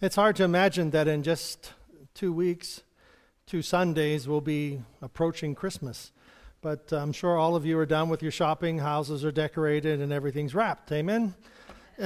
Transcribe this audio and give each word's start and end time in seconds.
It's 0.00 0.14
hard 0.14 0.36
to 0.36 0.44
imagine 0.44 0.90
that 0.90 1.08
in 1.08 1.24
just 1.24 1.72
two 2.14 2.32
weeks, 2.32 2.84
two 3.46 3.62
Sundays, 3.62 4.28
we'll 4.28 4.40
be 4.40 4.80
approaching 5.02 5.56
Christmas. 5.56 6.12
But 6.60 6.92
I'm 6.92 7.10
sure 7.10 7.36
all 7.36 7.56
of 7.56 7.66
you 7.66 7.76
are 7.80 7.86
done 7.86 8.08
with 8.08 8.22
your 8.22 8.30
shopping, 8.30 8.78
houses 8.78 9.24
are 9.24 9.32
decorated, 9.32 10.00
and 10.00 10.12
everything's 10.12 10.54
wrapped. 10.54 10.92
Amen? 10.92 11.34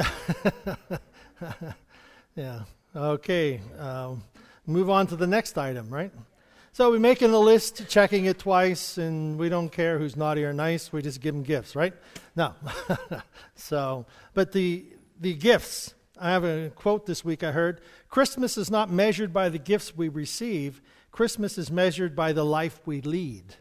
yeah. 2.34 2.62
Okay. 2.96 3.60
Uh, 3.78 4.14
move 4.66 4.88
on 4.88 5.06
to 5.09 5.16
the 5.16 5.27
next 5.27 5.59
item, 5.59 5.90
right? 5.90 6.12
So 6.72 6.90
we're 6.90 6.98
making 6.98 7.34
a 7.34 7.38
list, 7.38 7.90
checking 7.90 8.24
it 8.24 8.38
twice, 8.38 8.96
and 8.96 9.38
we 9.38 9.50
don't 9.50 9.68
care 9.68 9.98
who's 9.98 10.16
naughty 10.16 10.46
or 10.46 10.54
nice. 10.54 10.95
We 10.95 11.02
just 11.02 11.20
give 11.20 11.34
them 11.34 11.43
gifts, 11.43 11.77
right? 11.77 11.93
No. 12.36 12.54
so, 13.54 14.06
but 14.32 14.52
the 14.52 14.86
the 15.20 15.34
gifts. 15.34 15.93
I 16.23 16.30
have 16.30 16.45
a 16.45 16.70
quote 16.77 17.07
this 17.07 17.25
week 17.25 17.42
I 17.42 17.51
heard 17.51 17.80
Christmas 18.09 18.56
is 18.56 18.70
not 18.70 18.88
measured 18.88 19.33
by 19.33 19.48
the 19.48 19.59
gifts 19.59 19.96
we 19.96 20.09
receive, 20.09 20.80
Christmas 21.10 21.59
is 21.59 21.69
measured 21.69 22.15
by 22.15 22.33
the 22.33 22.45
life 22.45 22.80
we 22.87 23.01
lead. 23.01 23.56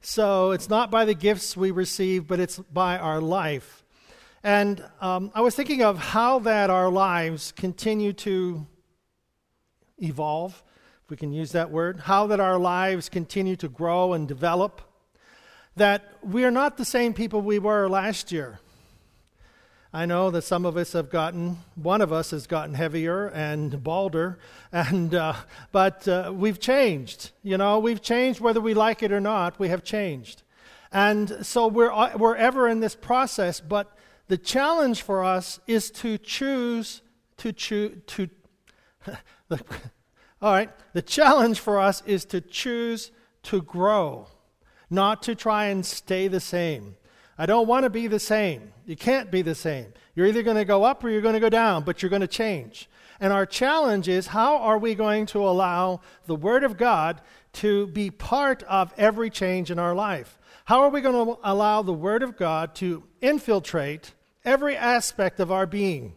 so 0.00 0.50
it's 0.50 0.68
not 0.68 0.90
by 0.90 1.04
the 1.04 1.14
gifts 1.14 1.56
we 1.56 1.70
receive, 1.70 2.26
but 2.26 2.40
it's 2.40 2.58
by 2.58 2.98
our 2.98 3.20
life. 3.20 3.84
And 4.42 4.84
um, 5.00 5.30
I 5.32 5.40
was 5.42 5.54
thinking 5.54 5.80
of 5.80 5.96
how 5.96 6.40
that 6.40 6.70
our 6.70 6.90
lives 6.90 7.52
continue 7.52 8.12
to 8.14 8.66
evolve, 9.98 10.60
if 11.04 11.10
we 11.10 11.16
can 11.16 11.32
use 11.32 11.52
that 11.52 11.70
word, 11.70 12.00
how 12.00 12.26
that 12.26 12.40
our 12.40 12.58
lives 12.58 13.08
continue 13.08 13.54
to 13.56 13.68
grow 13.68 14.12
and 14.12 14.26
develop, 14.26 14.82
that 15.76 16.14
we 16.20 16.44
are 16.44 16.50
not 16.50 16.78
the 16.78 16.84
same 16.84 17.14
people 17.14 17.40
we 17.40 17.60
were 17.60 17.88
last 17.88 18.32
year. 18.32 18.58
I 19.92 20.04
know 20.04 20.30
that 20.30 20.42
some 20.42 20.66
of 20.66 20.76
us 20.76 20.92
have 20.92 21.08
gotten, 21.08 21.58
one 21.74 22.02
of 22.02 22.12
us 22.12 22.32
has 22.32 22.46
gotten 22.46 22.74
heavier 22.74 23.28
and 23.28 23.82
balder, 23.82 24.38
and, 24.72 25.14
uh, 25.14 25.34
but 25.72 26.06
uh, 26.06 26.32
we've 26.34 26.60
changed. 26.60 27.30
You 27.42 27.56
know, 27.56 27.78
we've 27.78 28.02
changed 28.02 28.40
whether 28.40 28.60
we 28.60 28.74
like 28.74 29.02
it 29.02 29.12
or 29.12 29.20
not, 29.20 29.58
we 29.58 29.68
have 29.68 29.82
changed. 29.82 30.42
And 30.92 31.44
so 31.44 31.66
we're, 31.66 31.92
uh, 31.92 32.16
we're 32.16 32.36
ever 32.36 32.68
in 32.68 32.80
this 32.80 32.94
process, 32.94 33.60
but 33.60 33.96
the 34.28 34.38
challenge 34.38 35.02
for 35.02 35.24
us 35.24 35.58
is 35.66 35.90
to 35.92 36.18
choose 36.18 37.02
to 37.38 37.52
choose 37.52 37.96
to. 38.06 38.28
all 40.42 40.52
right, 40.52 40.70
the 40.92 41.02
challenge 41.02 41.60
for 41.60 41.78
us 41.78 42.02
is 42.04 42.24
to 42.26 42.40
choose 42.40 43.10
to 43.44 43.62
grow, 43.62 44.26
not 44.90 45.22
to 45.22 45.34
try 45.34 45.66
and 45.66 45.86
stay 45.86 46.28
the 46.28 46.40
same. 46.40 46.96
I 47.38 47.46
don't 47.46 47.68
want 47.68 47.84
to 47.84 47.90
be 47.90 48.08
the 48.08 48.18
same. 48.18 48.72
You 48.84 48.96
can't 48.96 49.30
be 49.30 49.42
the 49.42 49.54
same. 49.54 49.92
You're 50.16 50.26
either 50.26 50.42
going 50.42 50.56
to 50.56 50.64
go 50.64 50.82
up 50.82 51.04
or 51.04 51.10
you're 51.10 51.22
going 51.22 51.34
to 51.34 51.40
go 51.40 51.48
down, 51.48 51.84
but 51.84 52.02
you're 52.02 52.10
going 52.10 52.22
to 52.22 52.26
change. 52.26 52.88
And 53.20 53.32
our 53.32 53.46
challenge 53.46 54.08
is 54.08 54.26
how 54.26 54.58
are 54.58 54.78
we 54.78 54.96
going 54.96 55.26
to 55.26 55.38
allow 55.38 56.00
the 56.26 56.34
Word 56.34 56.64
of 56.64 56.76
God 56.76 57.20
to 57.54 57.86
be 57.88 58.10
part 58.10 58.64
of 58.64 58.92
every 58.98 59.30
change 59.30 59.70
in 59.70 59.78
our 59.78 59.94
life? 59.94 60.38
How 60.64 60.80
are 60.80 60.90
we 60.90 61.00
going 61.00 61.26
to 61.26 61.38
allow 61.44 61.82
the 61.82 61.92
Word 61.92 62.22
of 62.24 62.36
God 62.36 62.74
to 62.76 63.04
infiltrate 63.20 64.14
every 64.44 64.76
aspect 64.76 65.38
of 65.38 65.52
our 65.52 65.66
being? 65.66 66.14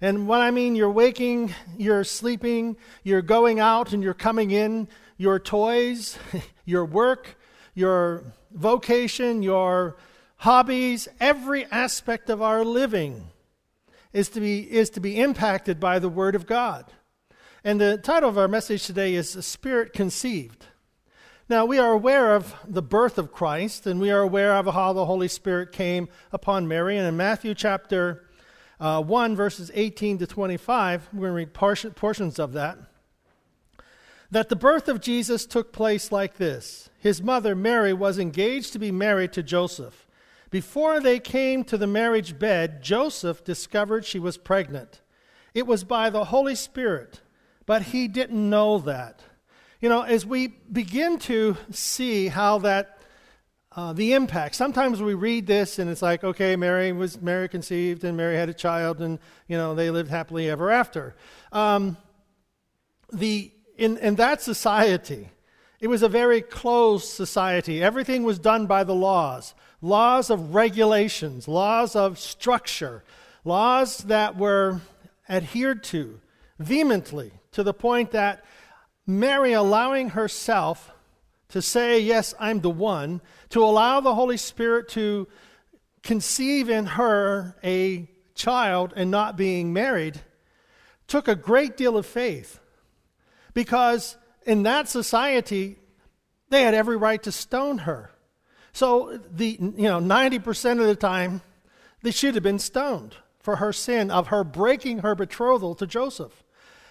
And 0.00 0.26
what 0.26 0.40
I 0.40 0.50
mean, 0.50 0.76
you're 0.76 0.90
waking, 0.90 1.54
you're 1.76 2.04
sleeping, 2.04 2.76
you're 3.04 3.22
going 3.22 3.60
out 3.60 3.92
and 3.92 4.02
you're 4.02 4.14
coming 4.14 4.50
in, 4.50 4.88
your 5.16 5.38
toys, 5.38 6.18
your 6.64 6.84
work, 6.84 7.36
your 7.74 8.24
vocation, 8.52 9.42
your 9.42 9.96
hobbies, 10.40 11.06
every 11.20 11.66
aspect 11.66 12.30
of 12.30 12.40
our 12.40 12.64
living 12.64 13.28
is 14.12 14.30
to 14.30 14.40
be, 14.40 14.60
is 14.60 14.88
to 14.90 15.00
be 15.00 15.20
impacted 15.20 15.78
by 15.78 15.98
the 15.98 16.08
Word 16.08 16.34
of 16.34 16.46
God. 16.46 16.86
And 17.62 17.78
the 17.78 17.98
title 17.98 18.30
of 18.30 18.38
our 18.38 18.48
message 18.48 18.86
today 18.86 19.14
is 19.14 19.30
Spirit 19.44 19.92
Conceived. 19.92 20.66
Now, 21.50 21.66
we 21.66 21.78
are 21.78 21.92
aware 21.92 22.34
of 22.34 22.54
the 22.66 22.80
birth 22.80 23.18
of 23.18 23.32
Christ, 23.32 23.86
and 23.86 24.00
we 24.00 24.10
are 24.10 24.20
aware 24.20 24.54
of 24.54 24.66
how 24.66 24.94
the 24.94 25.04
Holy 25.04 25.28
Spirit 25.28 25.72
came 25.72 26.08
upon 26.32 26.66
Mary. 26.66 26.96
And 26.96 27.06
in 27.06 27.18
Matthew 27.18 27.54
chapter 27.54 28.24
uh, 28.80 29.02
1, 29.02 29.36
verses 29.36 29.70
18 29.74 30.18
to 30.18 30.26
25, 30.26 31.08
we're 31.12 31.28
going 31.28 31.46
to 31.46 31.60
read 31.60 31.94
portions 31.96 32.38
of 32.38 32.54
that. 32.54 32.78
That 34.30 34.48
the 34.48 34.56
birth 34.56 34.88
of 34.88 35.02
Jesus 35.02 35.44
took 35.44 35.70
place 35.70 36.10
like 36.10 36.36
this 36.36 36.88
His 36.98 37.20
mother, 37.20 37.54
Mary, 37.54 37.92
was 37.92 38.18
engaged 38.18 38.72
to 38.72 38.78
be 38.78 38.90
married 38.90 39.34
to 39.34 39.42
Joseph. 39.42 40.06
Before 40.50 40.98
they 40.98 41.20
came 41.20 41.62
to 41.64 41.78
the 41.78 41.86
marriage 41.86 42.38
bed, 42.38 42.82
Joseph 42.82 43.44
discovered 43.44 44.04
she 44.04 44.18
was 44.18 44.36
pregnant. 44.36 45.00
It 45.54 45.66
was 45.66 45.84
by 45.84 46.10
the 46.10 46.24
Holy 46.24 46.56
Spirit, 46.56 47.20
but 47.66 47.82
he 47.82 48.08
didn't 48.08 48.50
know 48.50 48.78
that. 48.78 49.22
You 49.80 49.88
know, 49.88 50.02
as 50.02 50.26
we 50.26 50.48
begin 50.48 51.18
to 51.20 51.56
see 51.70 52.28
how 52.28 52.58
that, 52.58 52.98
uh, 53.74 53.92
the 53.92 54.12
impact, 54.12 54.56
sometimes 54.56 55.00
we 55.00 55.14
read 55.14 55.46
this 55.46 55.78
and 55.78 55.88
it's 55.88 56.02
like, 56.02 56.24
okay, 56.24 56.56
Mary 56.56 56.92
was 56.92 57.22
Mary 57.22 57.48
conceived 57.48 58.02
and 58.02 58.16
Mary 58.16 58.36
had 58.36 58.48
a 58.48 58.54
child 58.54 59.00
and, 59.00 59.20
you 59.46 59.56
know, 59.56 59.74
they 59.74 59.90
lived 59.90 60.10
happily 60.10 60.50
ever 60.50 60.70
after. 60.70 61.14
Um, 61.52 61.96
the, 63.12 63.52
in, 63.78 63.96
in 63.98 64.16
that 64.16 64.42
society, 64.42 65.30
it 65.80 65.88
was 65.88 66.02
a 66.02 66.08
very 66.08 66.42
closed 66.42 67.06
society. 67.06 67.82
Everything 67.82 68.24
was 68.24 68.38
done 68.38 68.66
by 68.66 68.84
the 68.84 68.94
laws 68.94 69.54
laws 69.80 70.30
of 70.30 70.54
regulations, 70.54 71.48
laws 71.48 71.96
of 71.96 72.18
structure, 72.18 73.02
laws 73.44 73.98
that 73.98 74.36
were 74.36 74.80
adhered 75.28 75.82
to 75.84 76.20
vehemently 76.58 77.32
to 77.52 77.62
the 77.62 77.74
point 77.74 78.10
that 78.10 78.44
Mary 79.06 79.52
allowing 79.52 80.10
herself 80.10 80.92
to 81.48 81.62
say, 81.62 81.98
Yes, 81.98 82.34
I'm 82.38 82.60
the 82.60 82.70
one, 82.70 83.20
to 83.50 83.62
allow 83.62 84.00
the 84.00 84.14
Holy 84.14 84.36
Spirit 84.36 84.88
to 84.90 85.26
conceive 86.02 86.70
in 86.70 86.86
her 86.86 87.56
a 87.64 88.08
child 88.34 88.92
and 88.96 89.10
not 89.10 89.36
being 89.36 89.72
married, 89.72 90.20
took 91.06 91.28
a 91.28 91.34
great 91.34 91.76
deal 91.76 91.96
of 91.96 92.06
faith 92.06 92.60
because 93.52 94.16
in 94.46 94.62
that 94.62 94.88
society, 94.88 95.76
they 96.48 96.62
had 96.62 96.74
every 96.74 96.96
right 96.96 97.22
to 97.22 97.32
stone 97.32 97.78
her. 97.78 98.10
So 98.72 99.18
the 99.30 99.58
you 99.60 99.88
know 99.88 100.00
90% 100.00 100.80
of 100.80 100.86
the 100.86 100.94
time, 100.94 101.42
they 102.02 102.10
should 102.10 102.34
have 102.34 102.44
been 102.44 102.58
stoned 102.58 103.16
for 103.38 103.56
her 103.56 103.72
sin 103.72 104.10
of 104.10 104.28
her 104.28 104.44
breaking 104.44 104.98
her 104.98 105.14
betrothal 105.14 105.74
to 105.76 105.86
Joseph. 105.86 106.44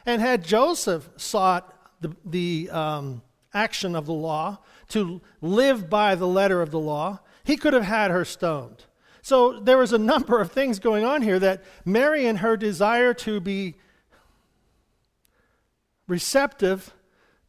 And 0.05 0.21
had 0.21 0.43
Joseph 0.43 1.09
sought 1.17 1.73
the, 2.01 2.15
the 2.25 2.69
um, 2.71 3.21
action 3.53 3.95
of 3.95 4.05
the 4.05 4.13
law 4.13 4.59
to 4.89 5.21
live 5.41 5.89
by 5.89 6.15
the 6.15 6.27
letter 6.27 6.61
of 6.61 6.71
the 6.71 6.79
law, 6.79 7.19
he 7.43 7.57
could 7.57 7.73
have 7.73 7.83
had 7.83 8.09
her 8.11 8.25
stoned. 8.25 8.85
So 9.21 9.59
there 9.59 9.77
was 9.77 9.93
a 9.93 9.97
number 9.97 10.39
of 10.39 10.51
things 10.51 10.79
going 10.79 11.05
on 11.05 11.21
here 11.21 11.39
that 11.39 11.63
Mary, 11.85 12.25
in 12.25 12.37
her 12.37 12.57
desire 12.57 13.13
to 13.15 13.39
be 13.39 13.75
receptive 16.07 16.93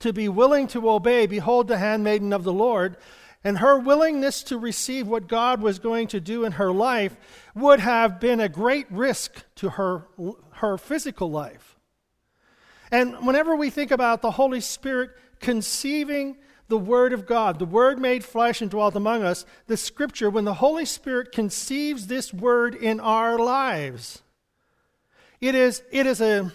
to 0.01 0.13
be 0.13 0.29
willing 0.29 0.67
to 0.69 0.91
obey, 0.91 1.27
behold 1.27 1.69
the 1.69 1.79
handmaiden 1.79 2.33
of 2.33 2.43
the 2.43 2.53
Lord, 2.53 2.97
and 3.43 3.59
her 3.59 3.79
willingness 3.79 4.43
to 4.45 4.59
receive 4.59 5.09
what 5.09 5.29
God 5.29 5.61
was 5.63 5.79
going 5.79 6.09
to 6.09 6.21
do 6.21 6.45
in 6.45 6.53
her 6.53 6.73
life 6.73 7.17
would 7.55 7.81
have 7.81 8.21
been 8.21 8.41
a 8.41 8.49
great 8.49 8.91
risk 8.91 9.45
to 9.57 9.71
her, 9.71 10.07
her 10.53 10.77
physical 10.77 11.31
life. 11.31 11.79
And 12.91 13.27
whenever 13.27 13.55
we 13.55 13.71
think 13.71 13.91
about 13.91 14.21
the 14.21 14.33
Holy 14.33 14.61
Spirit 14.61 15.11
conceiving 15.41 16.37
the 16.69 16.79
Word 16.79 17.13
of 17.13 17.27
God, 17.27 17.59
the 17.59 17.65
Word 17.65 17.99
made 17.99 18.25
flesh 18.25 18.61
and 18.61 18.71
dwelt 18.71 18.95
among 18.95 19.23
us, 19.23 19.45
the 19.67 19.77
Scripture, 19.77 20.31
when 20.31 20.45
the 20.45 20.55
Holy 20.55 20.85
Spirit 20.85 21.33
conceives 21.33 22.07
this 22.07 22.35
Word 22.35 22.75
in 22.75 23.01
our 23.01 23.39
lives, 23.39 24.23
it 25.41 25.55
is, 25.55 25.83
it 25.91 26.07
is, 26.07 26.21
a, 26.21 26.53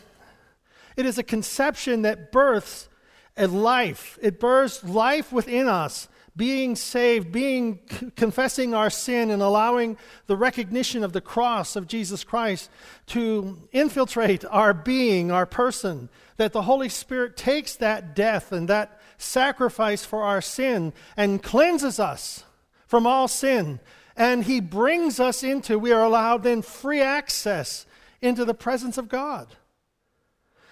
it 0.95 1.06
is 1.06 1.18
a 1.18 1.24
conception 1.24 2.04
that 2.04 2.31
births 2.31 2.88
a 3.36 3.48
life. 3.48 4.19
It 4.21 4.39
births 4.39 4.83
life 4.83 5.33
within 5.33 5.68
us, 5.68 6.07
being 6.36 6.76
saved, 6.76 7.32
being 7.32 7.80
confessing 8.16 8.74
our 8.74 8.90
sin 8.90 9.32
and 9.32 9.42
allowing 9.42 9.98
the 10.28 10.36
recognition 10.36 11.04
of 11.04 11.14
the 11.14 11.22
cross 11.22 11.76
of 11.76 11.88
Jesus 11.88 12.24
Christ 12.24 12.70
to 13.08 13.58
infiltrate 13.72 14.44
our 14.50 14.74
being, 14.74 15.32
our 15.32 15.46
person, 15.46 16.10
that 16.38 16.52
the 16.52 16.64
Holy 16.64 16.90
Spirit 16.90 17.38
takes 17.38 17.76
that 17.78 18.16
death 18.16 18.52
and 18.52 18.68
that 18.68 19.00
sacrifice 19.18 20.04
for 20.04 20.24
our 20.24 20.42
sin 20.42 20.92
and 21.16 21.42
cleanses 21.42 22.00
us 22.00 22.44
from 22.86 23.08
all 23.08 23.28
sin. 23.28 23.80
And 24.18 24.44
he 24.44 24.60
brings 24.60 25.20
us 25.20 25.44
into, 25.44 25.80
we 25.80 25.92
are 25.92 26.04
allowed 26.04 26.44
then 26.44 26.62
free 26.62 27.02
access 27.02 27.86
into 28.22 28.44
the 28.44 28.54
presence 28.54 28.98
of 28.98 29.08
God. 29.08 29.48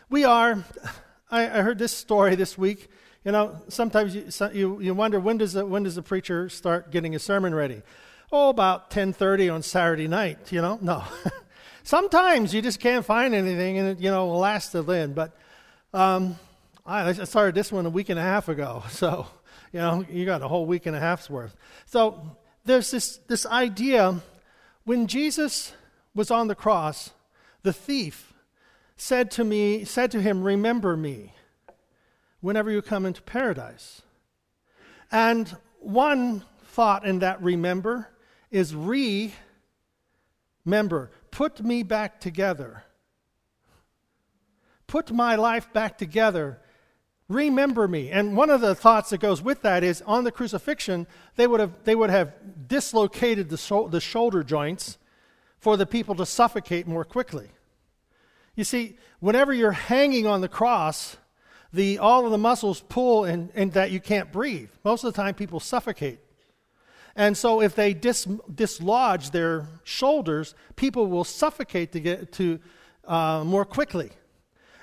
We 0.09 0.25
are 0.25 0.65
I, 1.33 1.45
I 1.45 1.61
heard 1.63 1.79
this 1.79 1.91
story 1.91 2.35
this 2.35 2.59
week. 2.59 2.89
You 3.23 3.31
know, 3.31 3.61
sometimes 3.69 4.15
you, 4.15 4.25
you, 4.53 4.81
you 4.81 4.93
wonder 4.93 5.19
when 5.19 5.37
does, 5.37 5.53
the, 5.53 5.65
when 5.65 5.83
does 5.83 5.95
the 5.95 6.01
preacher 6.01 6.49
start 6.49 6.91
getting 6.91 7.13
his 7.13 7.23
sermon 7.23 7.55
ready? 7.55 7.81
Oh, 8.31 8.49
about 8.49 8.89
10.30 8.89 9.53
on 9.53 9.61
Saturday 9.61 10.07
night, 10.07 10.51
you 10.51 10.61
know? 10.61 10.77
No. 10.81 11.03
sometimes 11.83 12.53
you 12.53 12.61
just 12.61 12.79
can't 12.79 13.05
find 13.05 13.33
anything 13.33 13.77
and 13.77 13.87
it, 13.89 13.99
you 13.99 14.11
know, 14.11 14.25
will 14.25 14.39
last 14.39 14.71
till 14.71 14.83
then. 14.83 15.13
But 15.13 15.37
um, 15.93 16.37
I, 16.85 17.09
I 17.09 17.13
started 17.13 17.55
this 17.55 17.71
one 17.71 17.85
a 17.85 17.89
week 17.89 18.09
and 18.09 18.19
a 18.19 18.23
half 18.23 18.49
ago. 18.49 18.83
So, 18.89 19.27
you 19.71 19.79
know, 19.79 20.05
you 20.09 20.25
got 20.25 20.41
a 20.41 20.47
whole 20.47 20.65
week 20.65 20.85
and 20.85 20.95
a 20.95 20.99
half's 20.99 21.29
worth. 21.29 21.55
So 21.87 22.37
there's 22.65 22.91
this, 22.91 23.17
this 23.27 23.45
idea 23.45 24.21
when 24.83 25.07
Jesus 25.07 25.73
was 26.13 26.29
on 26.29 26.47
the 26.47 26.55
cross, 26.55 27.11
the 27.63 27.73
thief 27.73 28.33
said 28.97 29.31
to 29.31 29.43
me, 29.43 29.83
said 29.83 30.11
to 30.11 30.21
him, 30.21 30.43
Remember 30.43 30.95
me 30.95 31.33
whenever 32.43 32.69
you 32.69 32.81
come 32.81 33.05
into 33.05 33.21
paradise. 33.21 34.01
And 35.09 35.55
one 35.79 36.43
thought 36.65 37.05
in 37.05 37.19
that 37.19 37.41
remember 37.41 38.09
is 38.51 38.75
re 38.75 39.33
member. 40.65 41.09
Put 41.31 41.63
me 41.63 41.83
back 41.83 42.19
together. 42.19 42.83
Put 44.87 45.09
my 45.11 45.35
life 45.35 45.71
back 45.71 45.97
together. 45.97 46.59
Remember 47.29 47.87
me. 47.87 48.11
And 48.11 48.35
one 48.35 48.49
of 48.49 48.59
the 48.59 48.75
thoughts 48.75 49.11
that 49.11 49.21
goes 49.21 49.41
with 49.41 49.61
that 49.61 49.81
is 49.81 50.01
on 50.05 50.25
the 50.25 50.31
crucifixion, 50.31 51.07
they 51.37 51.47
would 51.47 51.61
have, 51.61 51.85
they 51.85 51.95
would 51.95 52.09
have 52.09 52.33
dislocated 52.67 53.49
the, 53.49 53.57
so, 53.57 53.87
the 53.87 54.01
shoulder 54.01 54.43
joints 54.43 54.97
for 55.59 55.77
the 55.77 55.85
people 55.85 56.13
to 56.15 56.25
suffocate 56.25 56.87
more 56.87 57.05
quickly. 57.05 57.47
You 58.53 58.65
see, 58.65 58.97
whenever 59.21 59.53
you're 59.53 59.71
hanging 59.71 60.27
on 60.27 60.41
the 60.41 60.49
cross, 60.49 61.15
the, 61.73 61.97
all 61.97 62.25
of 62.25 62.31
the 62.31 62.37
muscles 62.37 62.81
pull 62.87 63.25
and, 63.25 63.49
and 63.55 63.73
that 63.73 63.91
you 63.91 63.99
can't 63.99 64.31
breathe. 64.31 64.69
Most 64.83 65.03
of 65.03 65.11
the 65.11 65.21
time, 65.21 65.33
people 65.33 65.59
suffocate. 65.59 66.19
And 67.15 67.37
so, 67.37 67.61
if 67.61 67.75
they 67.75 67.93
dis, 67.93 68.25
dislodge 68.53 69.31
their 69.31 69.67
shoulders, 69.83 70.55
people 70.75 71.07
will 71.07 71.23
suffocate 71.23 71.91
to 71.91 71.99
get 71.99 72.31
to 72.33 72.59
uh, 73.05 73.43
more 73.45 73.65
quickly. 73.65 74.11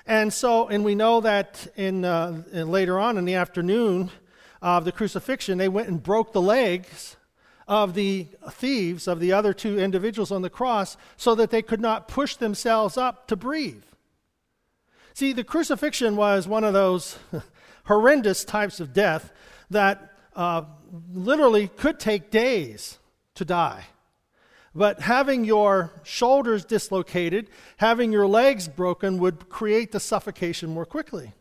And 0.05 0.31
so, 0.33 0.67
and 0.67 0.83
we 0.83 0.95
know 0.95 1.21
that 1.21 1.67
in, 1.75 2.05
uh, 2.05 2.43
in 2.51 2.71
later 2.71 2.99
on 2.99 3.17
in 3.17 3.25
the 3.25 3.35
afternoon 3.35 4.11
of 4.61 4.85
the 4.85 4.91
crucifixion, 4.91 5.57
they 5.57 5.69
went 5.69 5.89
and 5.89 6.01
broke 6.01 6.33
the 6.33 6.41
legs 6.41 7.17
of 7.67 7.93
the 7.93 8.27
thieves, 8.49 9.07
of 9.07 9.19
the 9.19 9.31
other 9.31 9.53
two 9.53 9.79
individuals 9.79 10.31
on 10.31 10.41
the 10.41 10.49
cross, 10.49 10.97
so 11.17 11.35
that 11.35 11.51
they 11.51 11.61
could 11.61 11.79
not 11.81 12.07
push 12.07 12.35
themselves 12.35 12.97
up 12.97 13.27
to 13.27 13.35
breathe. 13.35 13.83
See, 15.21 15.33
the 15.33 15.43
crucifixion 15.43 16.15
was 16.15 16.47
one 16.47 16.63
of 16.63 16.73
those 16.73 17.19
horrendous 17.85 18.43
types 18.43 18.79
of 18.79 18.91
death 18.91 19.31
that 19.69 20.13
uh, 20.35 20.63
literally 21.13 21.67
could 21.67 21.99
take 21.99 22.31
days 22.31 22.97
to 23.35 23.45
die. 23.45 23.85
But 24.73 25.01
having 25.01 25.45
your 25.45 25.91
shoulders 26.01 26.65
dislocated, 26.65 27.51
having 27.77 28.11
your 28.11 28.25
legs 28.25 28.67
broken 28.67 29.19
would 29.19 29.47
create 29.47 29.91
the 29.91 29.99
suffocation 29.99 30.71
more 30.71 30.87
quickly. 30.87 31.33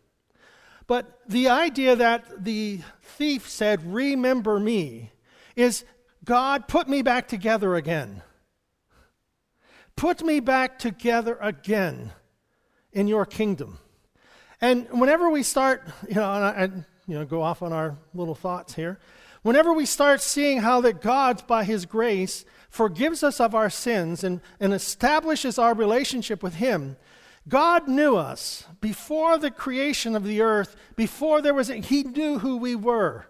But 0.87 1.19
the 1.27 1.49
idea 1.49 1.97
that 1.97 2.45
the 2.45 2.81
thief 3.01 3.49
said, 3.49 3.95
Remember 3.95 4.61
me, 4.61 5.11
is 5.57 5.87
God, 6.23 6.69
put 6.69 6.87
me 6.87 7.01
back 7.01 7.29
together 7.29 7.77
again. 7.77 8.21
Put 9.97 10.23
me 10.23 10.41
back 10.41 10.79
together 10.79 11.39
again 11.41 12.13
in 12.93 13.07
your 13.07 13.27
kingdom. 13.27 13.79
And 14.61 14.87
whenever 14.91 15.31
we 15.31 15.43
start, 15.43 15.89
you 16.09 16.17
know, 16.17 16.25
I 16.25 16.71
you 17.07 17.19
know, 17.19 17.25
go 17.25 17.43
off 17.43 17.63
on 17.63 17.73
our 17.73 17.97
little 18.15 18.35
thoughts 18.35 18.75
here. 18.75 18.99
Whenever 19.43 19.73
we 19.73 19.87
start 19.87 20.21
seeing 20.21 20.61
how 20.61 20.81
that 20.83 21.01
God, 21.01 21.47
by 21.47 21.65
His 21.65 21.87
grace, 21.87 22.45
forgives 22.69 23.23
us 23.23 23.41
of 23.41 23.55
our 23.55 23.71
sins 23.71 24.23
and, 24.23 24.41
and 24.61 24.73
establishes 24.73 25.59
our 25.59 25.75
relationship 25.75 26.43
with 26.43 26.55
Him, 26.55 26.97
God 27.49 27.89
knew 27.89 28.17
us 28.17 28.67
before 28.81 29.39
the 29.39 29.51
creation 29.51 30.15
of 30.15 30.25
the 30.25 30.43
earth, 30.43 30.77
before 30.95 31.41
there 31.41 31.55
was, 31.55 31.71
a, 31.71 31.77
He 31.77 32.05
knew 32.05 32.39
who 32.39 32.59
we 32.59 32.77
were. 32.77 33.27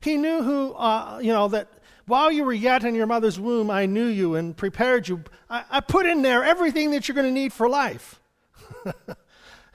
He 0.00 0.16
knew 0.16 0.42
who, 0.42 0.74
uh, 0.74 1.18
you 1.20 1.32
know, 1.32 1.48
that 1.48 1.68
while 2.06 2.30
you 2.30 2.44
were 2.44 2.52
yet 2.52 2.84
in 2.84 2.94
your 2.94 3.06
mother's 3.06 3.40
womb, 3.40 3.70
I 3.70 3.86
knew 3.86 4.06
you 4.06 4.34
and 4.36 4.56
prepared 4.56 5.08
you. 5.08 5.24
I, 5.50 5.64
I 5.70 5.80
put 5.80 6.06
in 6.06 6.22
there 6.22 6.44
everything 6.44 6.92
that 6.92 7.08
you're 7.08 7.14
going 7.14 7.26
to 7.26 7.32
need 7.32 7.52
for 7.52 7.68
life. 7.68 8.20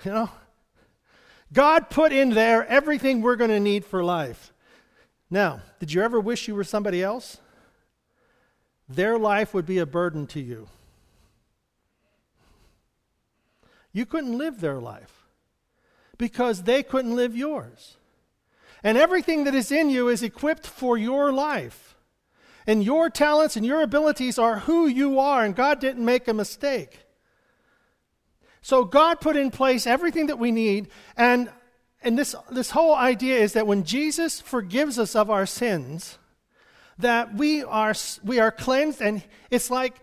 you 0.03 0.11
know? 0.11 0.29
God 1.51 1.89
put 1.89 2.11
in 2.11 2.31
there 2.31 2.65
everything 2.67 3.21
we're 3.21 3.35
going 3.35 3.51
to 3.51 3.59
need 3.59 3.85
for 3.85 4.03
life. 4.03 4.51
Now, 5.29 5.61
did 5.79 5.93
you 5.93 6.01
ever 6.01 6.19
wish 6.19 6.47
you 6.47 6.55
were 6.55 6.63
somebody 6.63 7.03
else? 7.03 7.37
Their 8.89 9.17
life 9.17 9.53
would 9.53 9.65
be 9.65 9.77
a 9.77 9.85
burden 9.85 10.27
to 10.27 10.39
you. 10.39 10.67
You 13.91 14.05
couldn't 14.05 14.37
live 14.37 14.59
their 14.59 14.79
life 14.79 15.27
because 16.17 16.63
they 16.63 16.81
couldn't 16.81 17.15
live 17.15 17.35
yours. 17.35 17.97
And 18.83 18.97
everything 18.97 19.43
that 19.45 19.55
is 19.55 19.71
in 19.71 19.89
you 19.89 20.09
is 20.09 20.23
equipped 20.23 20.67
for 20.67 20.97
your 20.97 21.31
life. 21.31 21.95
And 22.65 22.83
your 22.83 23.09
talents 23.09 23.55
and 23.55 23.65
your 23.65 23.81
abilities 23.81 24.39
are 24.39 24.59
who 24.59 24.87
you 24.87 25.19
are, 25.19 25.43
and 25.43 25.55
God 25.55 25.79
didn't 25.79 26.03
make 26.03 26.27
a 26.27 26.33
mistake. 26.33 26.99
So 28.63 28.85
God 28.85 29.19
put 29.19 29.35
in 29.35 29.51
place 29.51 29.85
everything 29.85 30.27
that 30.27 30.39
we 30.39 30.51
need, 30.51 30.87
and, 31.17 31.51
and 32.01 32.17
this, 32.17 32.33
this 32.49 32.71
whole 32.71 32.95
idea 32.95 33.37
is 33.37 33.53
that 33.53 33.67
when 33.67 33.83
Jesus 33.83 34.39
forgives 34.39 34.97
us 34.97 35.17
of 35.17 35.29
our 35.29 35.45
sins, 35.45 36.17
that 36.97 37.35
we 37.35 37.61
are, 37.61 37.93
we 38.23 38.39
are 38.39 38.51
cleansed, 38.51 39.01
and 39.01 39.21
it's 39.51 39.69
like 39.69 39.99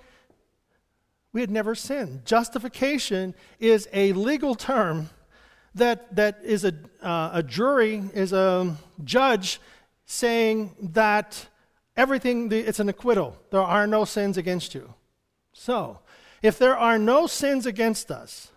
we 1.33 1.41
had 1.41 1.51
never 1.51 1.75
sinned. 1.75 2.27
Justification 2.27 3.35
is 3.59 3.89
a 3.95 4.13
legal 4.13 4.55
term 4.55 5.09
that, 5.75 6.15
that 6.15 6.41
is 6.45 6.65
a, 6.67 6.75
uh, 7.03 7.31
a 7.33 7.43
jury, 7.43 8.03
is 8.13 8.35
a 8.35 8.77
judge 9.03 9.59
saying 10.05 10.75
that 10.93 11.47
everything, 11.97 12.53
it's 12.53 12.81
an 12.81 12.91
acquittal. 12.91 13.39
There 13.51 13.63
are 13.63 13.87
no 13.87 14.05
sins 14.05 14.37
against 14.37 14.75
you. 14.75 14.93
So, 15.55 16.01
if 16.43 16.59
there 16.59 16.77
are 16.77 16.99
no 16.99 17.27
sins 17.27 17.67
against 17.67 18.11
us, 18.11 18.50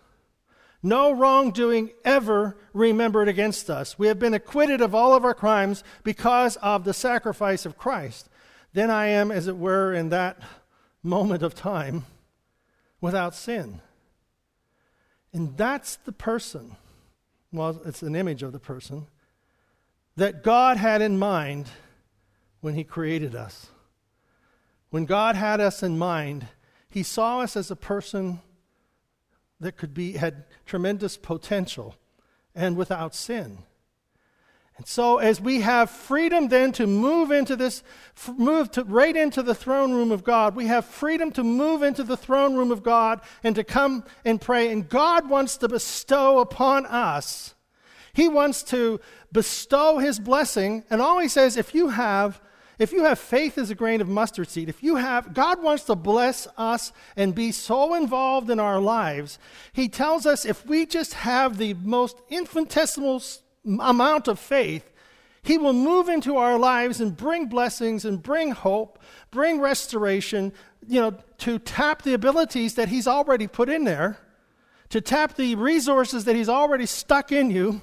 no 0.84 1.12
wrongdoing 1.12 1.90
ever 2.04 2.56
remembered 2.72 3.28
against 3.28 3.70
us, 3.70 3.98
we 3.98 4.06
have 4.06 4.18
been 4.18 4.34
acquitted 4.34 4.80
of 4.80 4.94
all 4.94 5.14
of 5.14 5.24
our 5.24 5.34
crimes 5.34 5.82
because 6.02 6.56
of 6.56 6.84
the 6.84 6.94
sacrifice 6.94 7.66
of 7.66 7.78
Christ, 7.78 8.28
then 8.72 8.90
I 8.90 9.06
am, 9.06 9.30
as 9.30 9.48
it 9.48 9.56
were, 9.56 9.92
in 9.92 10.10
that 10.10 10.38
moment 11.02 11.42
of 11.42 11.54
time, 11.54 12.04
without 13.00 13.34
sin. 13.34 13.80
And 15.32 15.56
that's 15.56 15.96
the 15.96 16.12
person, 16.12 16.76
well, 17.52 17.80
it's 17.84 18.02
an 18.02 18.14
image 18.14 18.42
of 18.42 18.52
the 18.52 18.60
person, 18.60 19.06
that 20.16 20.44
God 20.44 20.76
had 20.76 21.02
in 21.02 21.18
mind 21.18 21.66
when 22.60 22.74
He 22.74 22.84
created 22.84 23.34
us. 23.34 23.68
When 24.90 25.06
God 25.06 25.34
had 25.34 25.60
us 25.60 25.82
in 25.82 25.98
mind, 25.98 26.46
he 26.88 27.02
saw 27.02 27.40
us 27.40 27.56
as 27.56 27.68
a 27.68 27.74
person 27.74 28.40
that 29.60 29.76
could 29.76 29.94
be 29.94 30.12
had 30.12 30.44
tremendous 30.66 31.16
potential 31.16 31.94
and 32.54 32.76
without 32.76 33.14
sin. 33.14 33.58
And 34.76 34.88
so, 34.88 35.18
as 35.18 35.40
we 35.40 35.60
have 35.60 35.88
freedom 35.88 36.48
then 36.48 36.72
to 36.72 36.86
move 36.86 37.30
into 37.30 37.54
this, 37.54 37.84
move 38.36 38.72
to, 38.72 38.82
right 38.82 39.16
into 39.16 39.40
the 39.42 39.54
throne 39.54 39.92
room 39.92 40.10
of 40.10 40.24
God, 40.24 40.56
we 40.56 40.66
have 40.66 40.84
freedom 40.84 41.30
to 41.32 41.44
move 41.44 41.84
into 41.84 42.02
the 42.02 42.16
throne 42.16 42.56
room 42.56 42.72
of 42.72 42.82
God 42.82 43.20
and 43.44 43.54
to 43.54 43.62
come 43.62 44.04
and 44.24 44.40
pray. 44.40 44.72
And 44.72 44.88
God 44.88 45.28
wants 45.28 45.56
to 45.58 45.68
bestow 45.68 46.40
upon 46.40 46.86
us, 46.86 47.54
He 48.12 48.28
wants 48.28 48.64
to 48.64 49.00
bestow 49.30 49.98
His 49.98 50.18
blessing. 50.18 50.82
And 50.90 51.00
all 51.00 51.20
He 51.20 51.28
says, 51.28 51.56
if 51.56 51.72
you 51.72 51.90
have 51.90 52.40
if 52.78 52.92
you 52.92 53.04
have 53.04 53.18
faith 53.18 53.56
as 53.56 53.70
a 53.70 53.74
grain 53.74 54.00
of 54.00 54.08
mustard 54.08 54.48
seed, 54.48 54.68
if 54.68 54.82
you 54.82 54.96
have, 54.96 55.32
God 55.32 55.62
wants 55.62 55.84
to 55.84 55.94
bless 55.94 56.48
us 56.56 56.92
and 57.16 57.34
be 57.34 57.52
so 57.52 57.94
involved 57.94 58.50
in 58.50 58.58
our 58.58 58.80
lives. 58.80 59.38
He 59.72 59.88
tells 59.88 60.26
us 60.26 60.44
if 60.44 60.66
we 60.66 60.86
just 60.86 61.14
have 61.14 61.58
the 61.58 61.74
most 61.74 62.20
infinitesimal 62.30 63.22
amount 63.64 64.28
of 64.28 64.38
faith, 64.40 64.92
He 65.42 65.56
will 65.56 65.72
move 65.72 66.08
into 66.08 66.36
our 66.36 66.58
lives 66.58 67.00
and 67.00 67.16
bring 67.16 67.46
blessings 67.46 68.04
and 68.04 68.22
bring 68.22 68.50
hope, 68.50 68.98
bring 69.30 69.60
restoration, 69.60 70.52
you 70.86 71.00
know, 71.00 71.16
to 71.38 71.58
tap 71.60 72.02
the 72.02 72.14
abilities 72.14 72.74
that 72.74 72.88
He's 72.88 73.06
already 73.06 73.46
put 73.46 73.68
in 73.68 73.84
there, 73.84 74.18
to 74.88 75.00
tap 75.00 75.36
the 75.36 75.54
resources 75.54 76.24
that 76.24 76.34
He's 76.34 76.48
already 76.48 76.86
stuck 76.86 77.30
in 77.30 77.50
you 77.50 77.82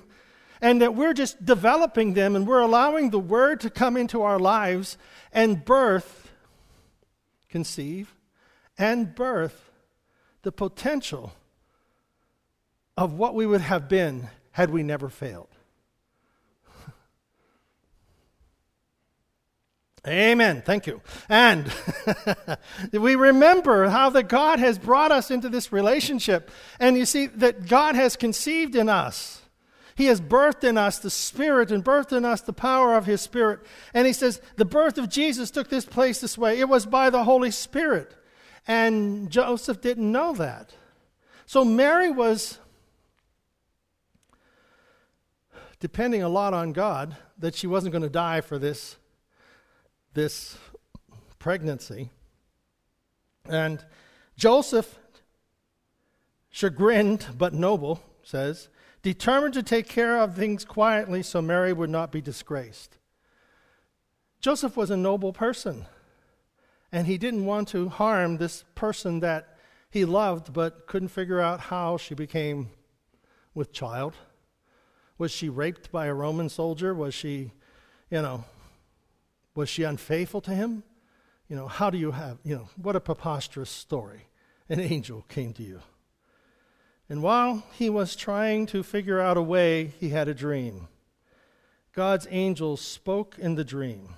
and 0.61 0.81
that 0.81 0.95
we're 0.95 1.13
just 1.13 1.43
developing 1.43 2.13
them 2.13 2.35
and 2.35 2.47
we're 2.47 2.59
allowing 2.59 3.09
the 3.09 3.19
Word 3.19 3.59
to 3.61 3.69
come 3.69 3.97
into 3.97 4.21
our 4.21 4.39
lives 4.39 4.97
and 5.33 5.65
birth, 5.65 6.31
conceive, 7.49 8.13
and 8.77 9.15
birth 9.15 9.71
the 10.43 10.51
potential 10.51 11.33
of 12.97 13.13
what 13.13 13.33
we 13.33 13.45
would 13.45 13.61
have 13.61 13.87
been 13.89 14.29
had 14.51 14.69
we 14.69 14.83
never 14.83 15.09
failed. 15.09 15.47
Amen. 20.07 20.61
Thank 20.63 20.85
you. 20.87 21.01
And 21.29 21.71
we 22.91 23.15
remember 23.15 23.87
how 23.89 24.09
that 24.11 24.27
God 24.29 24.59
has 24.59 24.77
brought 24.77 25.11
us 25.11 25.31
into 25.31 25.49
this 25.49 25.71
relationship. 25.71 26.51
And 26.79 26.97
you 26.97 27.05
see 27.05 27.27
that 27.27 27.67
God 27.67 27.95
has 27.95 28.15
conceived 28.15 28.75
in 28.75 28.89
us. 28.89 29.40
He 30.01 30.07
has 30.07 30.19
birthed 30.19 30.63
in 30.63 30.79
us 30.79 30.97
the 30.97 31.11
Spirit 31.11 31.71
and 31.71 31.85
birthed 31.85 32.11
in 32.11 32.25
us 32.25 32.41
the 32.41 32.53
power 32.53 32.95
of 32.95 33.05
His 33.05 33.21
Spirit. 33.21 33.59
And 33.93 34.07
He 34.07 34.13
says 34.13 34.41
the 34.55 34.65
birth 34.65 34.97
of 34.97 35.09
Jesus 35.09 35.51
took 35.51 35.69
this 35.69 35.85
place 35.85 36.19
this 36.19 36.39
way. 36.39 36.59
It 36.59 36.67
was 36.67 36.87
by 36.87 37.11
the 37.11 37.23
Holy 37.23 37.51
Spirit. 37.51 38.15
And 38.67 39.29
Joseph 39.29 39.79
didn't 39.79 40.11
know 40.11 40.33
that. 40.33 40.73
So 41.45 41.63
Mary 41.63 42.09
was 42.09 42.57
depending 45.79 46.23
a 46.23 46.29
lot 46.29 46.55
on 46.55 46.73
God 46.73 47.15
that 47.37 47.53
she 47.53 47.67
wasn't 47.67 47.91
going 47.91 48.01
to 48.01 48.09
die 48.09 48.41
for 48.41 48.57
this 48.57 48.95
this 50.15 50.57
pregnancy. 51.37 52.09
And 53.47 53.85
Joseph, 54.35 54.97
chagrined 56.49 57.27
but 57.37 57.53
noble, 57.53 58.01
says, 58.23 58.67
determined 59.01 59.53
to 59.55 59.63
take 59.63 59.87
care 59.87 60.19
of 60.19 60.35
things 60.35 60.65
quietly 60.65 61.23
so 61.23 61.41
Mary 61.41 61.73
would 61.73 61.89
not 61.89 62.11
be 62.11 62.21
disgraced. 62.21 62.97
Joseph 64.39 64.75
was 64.75 64.89
a 64.89 64.97
noble 64.97 65.33
person, 65.33 65.85
and 66.91 67.07
he 67.07 67.17
didn't 67.17 67.45
want 67.45 67.67
to 67.69 67.89
harm 67.89 68.37
this 68.37 68.63
person 68.75 69.19
that 69.19 69.57
he 69.89 70.05
loved 70.05 70.53
but 70.53 70.87
couldn't 70.87 71.09
figure 71.09 71.39
out 71.39 71.59
how 71.59 71.97
she 71.97 72.15
became 72.15 72.69
with 73.53 73.73
child. 73.73 74.15
Was 75.17 75.31
she 75.31 75.49
raped 75.49 75.91
by 75.91 76.07
a 76.07 76.13
Roman 76.13 76.49
soldier? 76.49 76.93
Was 76.93 77.13
she, 77.13 77.51
you 78.09 78.21
know, 78.21 78.45
was 79.53 79.69
she 79.69 79.83
unfaithful 79.83 80.41
to 80.41 80.51
him? 80.51 80.83
You 81.47 81.55
know, 81.55 81.67
how 81.67 81.89
do 81.89 81.97
you 81.97 82.11
have, 82.11 82.39
you 82.43 82.55
know, 82.55 82.69
what 82.77 82.95
a 82.95 82.99
preposterous 82.99 83.69
story. 83.69 84.27
An 84.69 84.79
angel 84.79 85.25
came 85.27 85.53
to 85.53 85.63
you. 85.63 85.81
And 87.11 87.21
while 87.21 87.65
he 87.73 87.89
was 87.89 88.15
trying 88.15 88.67
to 88.67 88.83
figure 88.83 89.19
out 89.19 89.35
a 89.35 89.41
way, 89.41 89.91
he 89.99 90.11
had 90.11 90.29
a 90.29 90.33
dream. 90.33 90.87
God's 91.91 92.25
angel 92.29 92.77
spoke 92.77 93.35
in 93.37 93.55
the 93.55 93.65
dream 93.65 94.15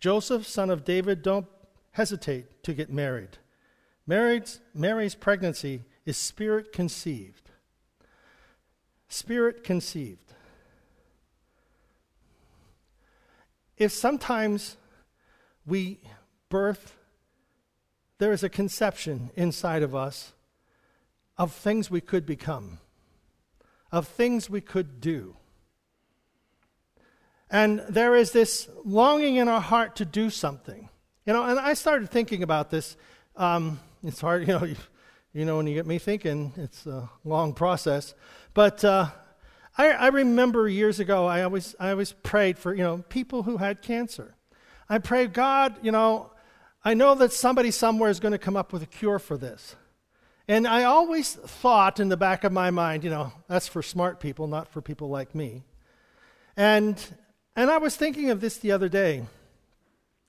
Joseph, 0.00 0.46
son 0.46 0.70
of 0.70 0.82
David, 0.82 1.20
don't 1.20 1.44
hesitate 1.90 2.62
to 2.62 2.72
get 2.72 2.90
married. 2.90 3.36
Mary's, 4.06 4.60
Mary's 4.72 5.14
pregnancy 5.14 5.82
is 6.06 6.16
spirit 6.16 6.72
conceived. 6.72 7.50
Spirit 9.08 9.62
conceived. 9.62 10.32
if 13.76 13.92
sometimes 13.92 14.78
we 15.66 16.00
birth, 16.48 16.96
there 18.16 18.32
is 18.32 18.42
a 18.42 18.48
conception 18.48 19.28
inside 19.36 19.82
of 19.82 19.94
us 19.94 20.32
of 21.38 21.52
things 21.52 21.90
we 21.90 22.00
could 22.00 22.26
become, 22.26 22.78
of 23.92 24.08
things 24.08 24.48
we 24.48 24.60
could 24.60 25.00
do. 25.00 25.36
And 27.50 27.84
there 27.88 28.16
is 28.16 28.32
this 28.32 28.68
longing 28.84 29.36
in 29.36 29.48
our 29.48 29.60
heart 29.60 29.96
to 29.96 30.04
do 30.04 30.30
something. 30.30 30.88
You 31.24 31.32
know, 31.32 31.44
and 31.44 31.58
I 31.58 31.74
started 31.74 32.10
thinking 32.10 32.42
about 32.42 32.70
this. 32.70 32.96
Um, 33.36 33.80
it's 34.02 34.20
hard, 34.20 34.42
you 34.48 34.58
know, 34.58 34.64
you, 34.64 34.76
you, 35.32 35.44
know, 35.44 35.56
when 35.56 35.66
you 35.66 35.74
get 35.74 35.86
me 35.86 35.98
thinking, 35.98 36.52
it's 36.56 36.86
a 36.86 37.08
long 37.24 37.52
process. 37.52 38.14
But 38.54 38.84
uh, 38.84 39.10
I, 39.76 39.90
I 39.90 40.06
remember 40.08 40.68
years 40.68 41.00
ago, 41.00 41.26
I 41.26 41.42
always, 41.42 41.74
I 41.78 41.90
always 41.90 42.12
prayed 42.12 42.58
for, 42.58 42.74
you 42.74 42.82
know, 42.82 42.98
people 43.08 43.42
who 43.42 43.58
had 43.58 43.82
cancer. 43.82 44.34
I 44.88 44.98
prayed, 44.98 45.32
God, 45.32 45.76
you 45.82 45.92
know, 45.92 46.32
I 46.84 46.94
know 46.94 47.14
that 47.16 47.32
somebody 47.32 47.70
somewhere 47.72 48.10
is 48.10 48.20
going 48.20 48.32
to 48.32 48.38
come 48.38 48.56
up 48.56 48.72
with 48.72 48.82
a 48.82 48.86
cure 48.86 49.18
for 49.18 49.36
this. 49.36 49.74
And 50.48 50.64
I 50.64 50.84
always 50.84 51.34
thought 51.34 51.98
in 51.98 52.08
the 52.08 52.16
back 52.16 52.44
of 52.44 52.52
my 52.52 52.70
mind, 52.70 53.02
you 53.02 53.10
know, 53.10 53.32
that's 53.48 53.66
for 53.66 53.82
smart 53.82 54.20
people, 54.20 54.46
not 54.46 54.68
for 54.68 54.80
people 54.80 55.08
like 55.08 55.34
me. 55.34 55.64
And, 56.56 57.02
and 57.56 57.68
I 57.68 57.78
was 57.78 57.96
thinking 57.96 58.30
of 58.30 58.40
this 58.40 58.56
the 58.58 58.70
other 58.70 58.88
day. 58.88 59.24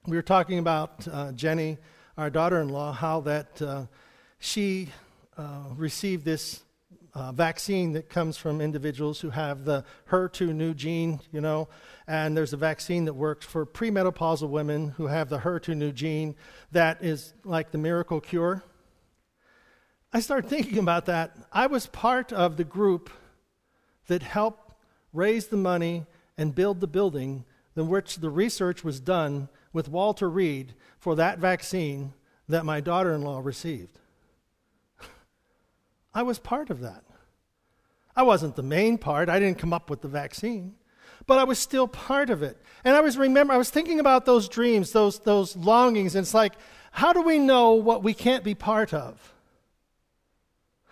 We 0.08 0.18
were 0.18 0.24
talking 0.24 0.58
about 0.58 1.08
uh, 1.08 1.34
Jenny, 1.34 1.78
our 2.18 2.32
daughter 2.32 2.60
in 2.62 2.70
law, 2.70 2.94
how 2.94 3.22
that 3.22 3.62
uh, 3.62 3.86
she 4.40 4.90
uh, 5.38 5.66
received 5.76 6.26
this 6.26 6.64
uh, 7.14 7.32
vaccine 7.32 7.94
that 7.94 8.10
comes 8.10 8.38
from 8.38 8.60
individuals 8.60 9.20
who 9.20 9.30
have 9.30 9.66
the 9.66 9.84
HER2 10.10 10.54
neu 10.54 10.74
gene, 10.74 11.20
you 11.32 11.42
know, 11.42 11.68
and 12.08 12.36
there's 12.36 12.54
a 12.54 12.58
vaccine 12.58 13.06
that 13.06 13.14
works 13.14 13.46
for 13.46 13.68
premenopausal 13.68 14.50
women 14.50 14.90
who 14.98 15.06
have 15.06 15.30
the 15.30 15.40
HER2 15.40 15.76
neu 15.76 15.92
gene 15.92 16.36
that 16.72 17.04
is 17.04 17.36
like 17.44 17.70
the 17.70 17.78
miracle 17.78 18.20
cure. 18.20 18.64
I 20.14 20.20
started 20.20 20.50
thinking 20.50 20.78
about 20.78 21.06
that. 21.08 21.36
I 21.52 21.68
was 21.68 21.88
part 21.88 22.32
of 22.32 22.58
the 22.58 22.64
group 22.64 23.10
that 24.08 24.24
helped 24.24 24.74
raise 25.14 25.48
the 25.48 25.58
money 25.58 26.06
and 26.38 26.56
build 26.56 26.80
the 26.80 26.88
building 26.88 27.44
in 27.76 27.90
which 27.90 28.18
the 28.18 28.30
research 28.30 28.84
was 28.84 29.00
done 29.00 29.50
with 29.74 29.90
Walter 29.90 30.30
Reed 30.30 30.74
for 30.98 31.16
that 31.16 31.40
vaccine 31.40 32.14
that 32.48 32.66
my 32.66 32.80
daughter 32.80 33.14
in 33.14 33.22
law 33.22 33.40
received. 33.40 34.00
I 36.14 36.24
was 36.24 36.40
part 36.40 36.70
of 36.70 36.80
that. 36.80 37.04
I 38.16 38.24
wasn't 38.24 38.56
the 38.56 38.64
main 38.64 38.98
part. 38.98 39.30
I 39.30 39.40
didn't 39.40 39.60
come 39.60 39.74
up 39.74 39.90
with 39.90 40.02
the 40.02 40.08
vaccine, 40.08 40.76
but 41.28 41.38
I 41.38 41.44
was 41.44 41.60
still 41.60 41.88
part 41.88 42.32
of 42.32 42.42
it. 42.42 42.58
And 42.84 42.96
I 42.96 43.02
was 43.02 43.18
remember 43.18 43.54
I 43.54 43.58
was 43.58 43.70
thinking 43.70 44.00
about 44.00 44.26
those 44.26 44.50
dreams, 44.50 44.92
those 44.92 45.20
those 45.20 45.56
longings, 45.56 46.16
and 46.16 46.24
it's 46.24 46.34
like, 46.34 46.54
how 46.92 47.14
do 47.14 47.22
we 47.22 47.38
know 47.38 47.74
what 47.74 48.02
we 48.02 48.16
can't 48.16 48.44
be 48.44 48.56
part 48.56 48.94
of? 48.94 49.36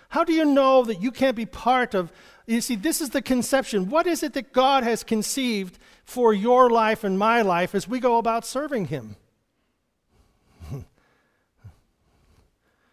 How 0.09 0.24
do 0.24 0.33
you 0.33 0.45
know 0.45 0.83
that 0.83 1.01
you 1.01 1.12
can't 1.12 1.35
be 1.35 1.45
part 1.45 1.93
of? 1.93 2.12
You 2.45 2.62
see, 2.62 2.75
this 2.75 3.01
is 3.01 3.09
the 3.09 3.21
conception. 3.21 3.89
What 3.89 4.07
is 4.07 4.24
it 4.24 4.33
that 4.33 4.53
God 4.53 4.83
has 4.83 5.03
conceived 5.03 5.77
for 6.03 6.33
your 6.33 6.69
life 6.69 7.03
and 7.03 7.17
my 7.17 7.41
life 7.41 7.74
as 7.75 7.88
we 7.88 8.00
go 8.00 8.17
about 8.17 8.45
serving 8.45 8.85
Him? 8.85 9.15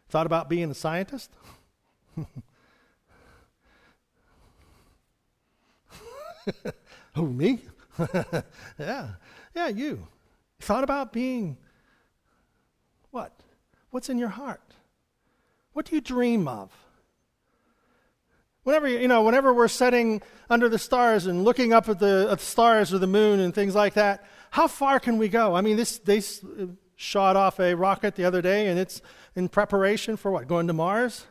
Thought 0.08 0.26
about 0.26 0.48
being 0.48 0.70
a 0.70 0.74
scientist? 0.74 1.30
oh, 7.16 7.26
me? 7.26 7.60
yeah. 8.78 9.08
Yeah, 9.54 9.68
you. 9.68 10.06
Thought 10.60 10.84
about 10.84 11.12
being 11.12 11.56
what? 13.10 13.32
What's 13.90 14.08
in 14.08 14.18
your 14.18 14.28
heart? 14.28 14.62
What 15.72 15.86
do 15.86 15.94
you 15.94 16.00
dream 16.00 16.48
of? 16.48 16.70
Whenever 18.64 18.86
you 18.86 19.08
know, 19.08 19.22
whenever 19.22 19.52
we're 19.52 19.68
sitting 19.68 20.22
under 20.48 20.68
the 20.68 20.78
stars 20.78 21.26
and 21.26 21.44
looking 21.44 21.72
up 21.72 21.88
at 21.88 21.98
the, 21.98 22.28
at 22.30 22.40
stars 22.40 22.94
or 22.94 22.98
the 22.98 23.06
moon 23.06 23.40
and 23.40 23.54
things 23.54 23.74
like 23.74 23.94
that, 23.94 24.24
how 24.50 24.68
far 24.68 25.00
can 25.00 25.18
we 25.18 25.28
go? 25.28 25.54
I 25.54 25.62
mean, 25.62 25.76
this 25.76 25.98
they 25.98 26.22
shot 26.94 27.36
off 27.36 27.58
a 27.58 27.74
rocket 27.74 28.14
the 28.14 28.24
other 28.24 28.40
day, 28.40 28.68
and 28.68 28.78
it's 28.78 29.02
in 29.34 29.48
preparation 29.48 30.16
for 30.16 30.30
what? 30.30 30.46
Going 30.46 30.68
to 30.68 30.72
Mars. 30.72 31.26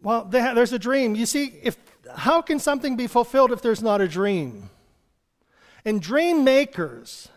Well, 0.00 0.24
there's 0.24 0.72
a 0.72 0.78
dream. 0.78 1.14
You 1.14 1.26
see, 1.26 1.52
if 1.62 1.76
how 2.16 2.40
can 2.40 2.58
something 2.58 2.96
be 2.96 3.06
fulfilled 3.06 3.52
if 3.52 3.60
there's 3.60 3.82
not 3.82 4.00
a 4.00 4.08
dream? 4.08 4.70
And 5.84 6.00
dream 6.00 6.44
makers, 6.44 7.28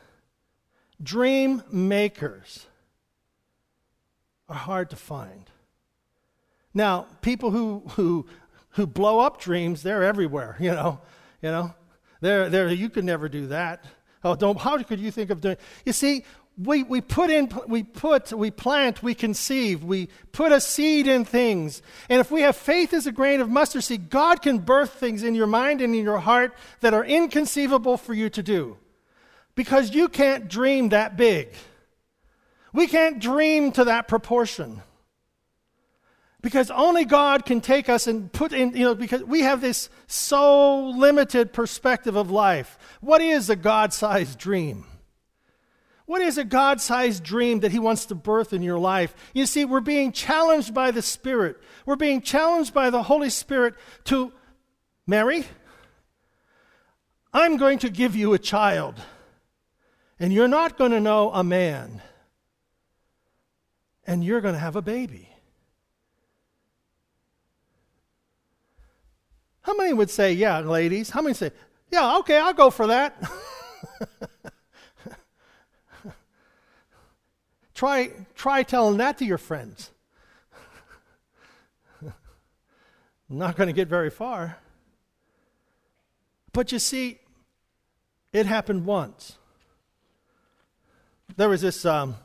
dream 1.01 1.63
makers 1.71 2.67
are 4.47 4.55
hard 4.55 4.89
to 4.91 4.95
find. 4.95 5.49
Now, 6.73 7.07
people 7.21 7.51
who, 7.51 7.83
who, 7.91 8.25
who 8.71 8.87
blow 8.87 9.19
up 9.19 9.39
dreams, 9.39 9.83
they're 9.83 10.03
everywhere, 10.03 10.57
you 10.59 10.71
know. 10.71 10.99
You 11.41 11.51
know, 11.51 11.73
they're, 12.21 12.49
they're, 12.49 12.69
you 12.69 12.89
could 12.89 13.03
never 13.03 13.27
do 13.27 13.47
that. 13.47 13.83
Oh, 14.23 14.35
don't, 14.35 14.57
how 14.57 14.81
could 14.81 15.01
you 15.01 15.11
think 15.11 15.29
of 15.29 15.41
doing 15.41 15.57
You 15.85 15.91
see, 15.91 16.23
we, 16.57 16.83
we 16.83 17.01
put 17.01 17.29
in, 17.29 17.49
we 17.67 17.83
put, 17.83 18.31
we 18.31 18.49
plant, 18.49 19.03
we 19.03 19.13
conceive, 19.13 19.83
we 19.83 20.07
put 20.31 20.53
a 20.53 20.61
seed 20.61 21.07
in 21.07 21.25
things. 21.25 21.81
And 22.09 22.21
if 22.21 22.31
we 22.31 22.41
have 22.41 22.55
faith 22.55 22.93
as 22.93 23.07
a 23.07 23.11
grain 23.11 23.41
of 23.41 23.49
mustard 23.49 23.83
seed, 23.83 24.09
God 24.09 24.41
can 24.41 24.59
birth 24.59 24.93
things 24.93 25.23
in 25.23 25.35
your 25.35 25.47
mind 25.47 25.81
and 25.81 25.93
in 25.93 26.03
your 26.03 26.19
heart 26.19 26.55
that 26.79 26.93
are 26.93 27.03
inconceivable 27.03 27.97
for 27.97 28.13
you 28.13 28.29
to 28.29 28.41
do. 28.41 28.77
Because 29.55 29.93
you 29.93 30.07
can't 30.07 30.47
dream 30.47 30.89
that 30.89 31.17
big. 31.17 31.49
We 32.71 32.87
can't 32.87 33.19
dream 33.19 33.71
to 33.73 33.83
that 33.85 34.07
proportion. 34.07 34.81
Because 36.43 36.69
only 36.69 37.05
God 37.05 37.45
can 37.45 37.61
take 37.61 37.87
us 37.87 38.05
and 38.05 38.31
put 38.31 38.51
in, 38.51 38.75
you 38.75 38.83
know, 38.83 38.95
because 38.95 39.23
we 39.23 39.39
have 39.39 39.61
this 39.61 39.89
so 40.07 40.89
limited 40.89 41.53
perspective 41.53 42.17
of 42.17 42.29
life. 42.29 42.77
What 42.99 43.21
is 43.21 43.49
a 43.49 43.55
God 43.55 43.93
sized 43.93 44.39
dream? 44.39 44.85
What 46.05 46.21
is 46.21 46.37
a 46.37 46.43
God 46.43 46.81
sized 46.81 47.23
dream 47.23 47.61
that 47.61 47.71
He 47.71 47.79
wants 47.79 48.07
to 48.07 48.15
birth 48.15 48.51
in 48.51 48.61
your 48.61 48.77
life? 48.77 49.15
You 49.33 49.45
see, 49.45 49.63
we're 49.63 49.79
being 49.79 50.11
challenged 50.11 50.73
by 50.73 50.91
the 50.91 51.01
Spirit. 51.01 51.55
We're 51.85 51.95
being 51.95 52.21
challenged 52.21 52.73
by 52.73 52.89
the 52.89 53.03
Holy 53.03 53.29
Spirit 53.29 53.75
to, 54.05 54.33
Mary, 55.07 55.45
I'm 57.33 57.55
going 57.55 57.79
to 57.79 57.89
give 57.89 58.17
you 58.17 58.33
a 58.33 58.39
child. 58.39 58.95
And 60.19 60.33
you're 60.33 60.49
not 60.49 60.77
going 60.77 60.91
to 60.91 60.99
know 60.99 61.31
a 61.31 61.43
man. 61.43 62.01
And 64.05 64.25
you're 64.25 64.41
going 64.41 64.55
to 64.55 64.59
have 64.59 64.75
a 64.75 64.81
baby. 64.81 65.29
How 69.63 69.75
many 69.75 69.93
would 69.93 70.09
say, 70.09 70.33
yeah, 70.33 70.59
ladies? 70.59 71.09
How 71.09 71.21
many 71.21 71.33
say, 71.33 71.51
yeah, 71.91 72.17
okay, 72.19 72.37
I'll 72.37 72.53
go 72.53 72.69
for 72.69 72.87
that? 72.87 73.21
try, 77.73 78.11
try 78.35 78.63
telling 78.63 78.97
that 78.97 79.17
to 79.19 79.25
your 79.25 79.37
friends. 79.37 79.91
Not 83.29 83.55
going 83.55 83.67
to 83.67 83.73
get 83.73 83.87
very 83.87 84.09
far. 84.09 84.57
But 86.51 86.71
you 86.71 86.79
see, 86.79 87.19
it 88.33 88.45
happened 88.45 88.85
once. 88.85 89.37
There 91.35 91.49
was 91.49 91.61
this, 91.61 91.85
um, 91.85 92.15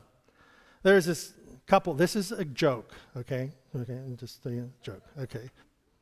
there 0.83 0.95
was 0.95 1.05
this 1.05 1.33
couple. 1.67 1.93
This 1.93 2.15
is 2.15 2.31
a 2.31 2.43
joke, 2.43 2.93
okay? 3.15 3.51
Okay, 3.75 3.99
just 4.17 4.45
a 4.45 4.67
joke. 4.81 5.03
Okay, 5.19 5.49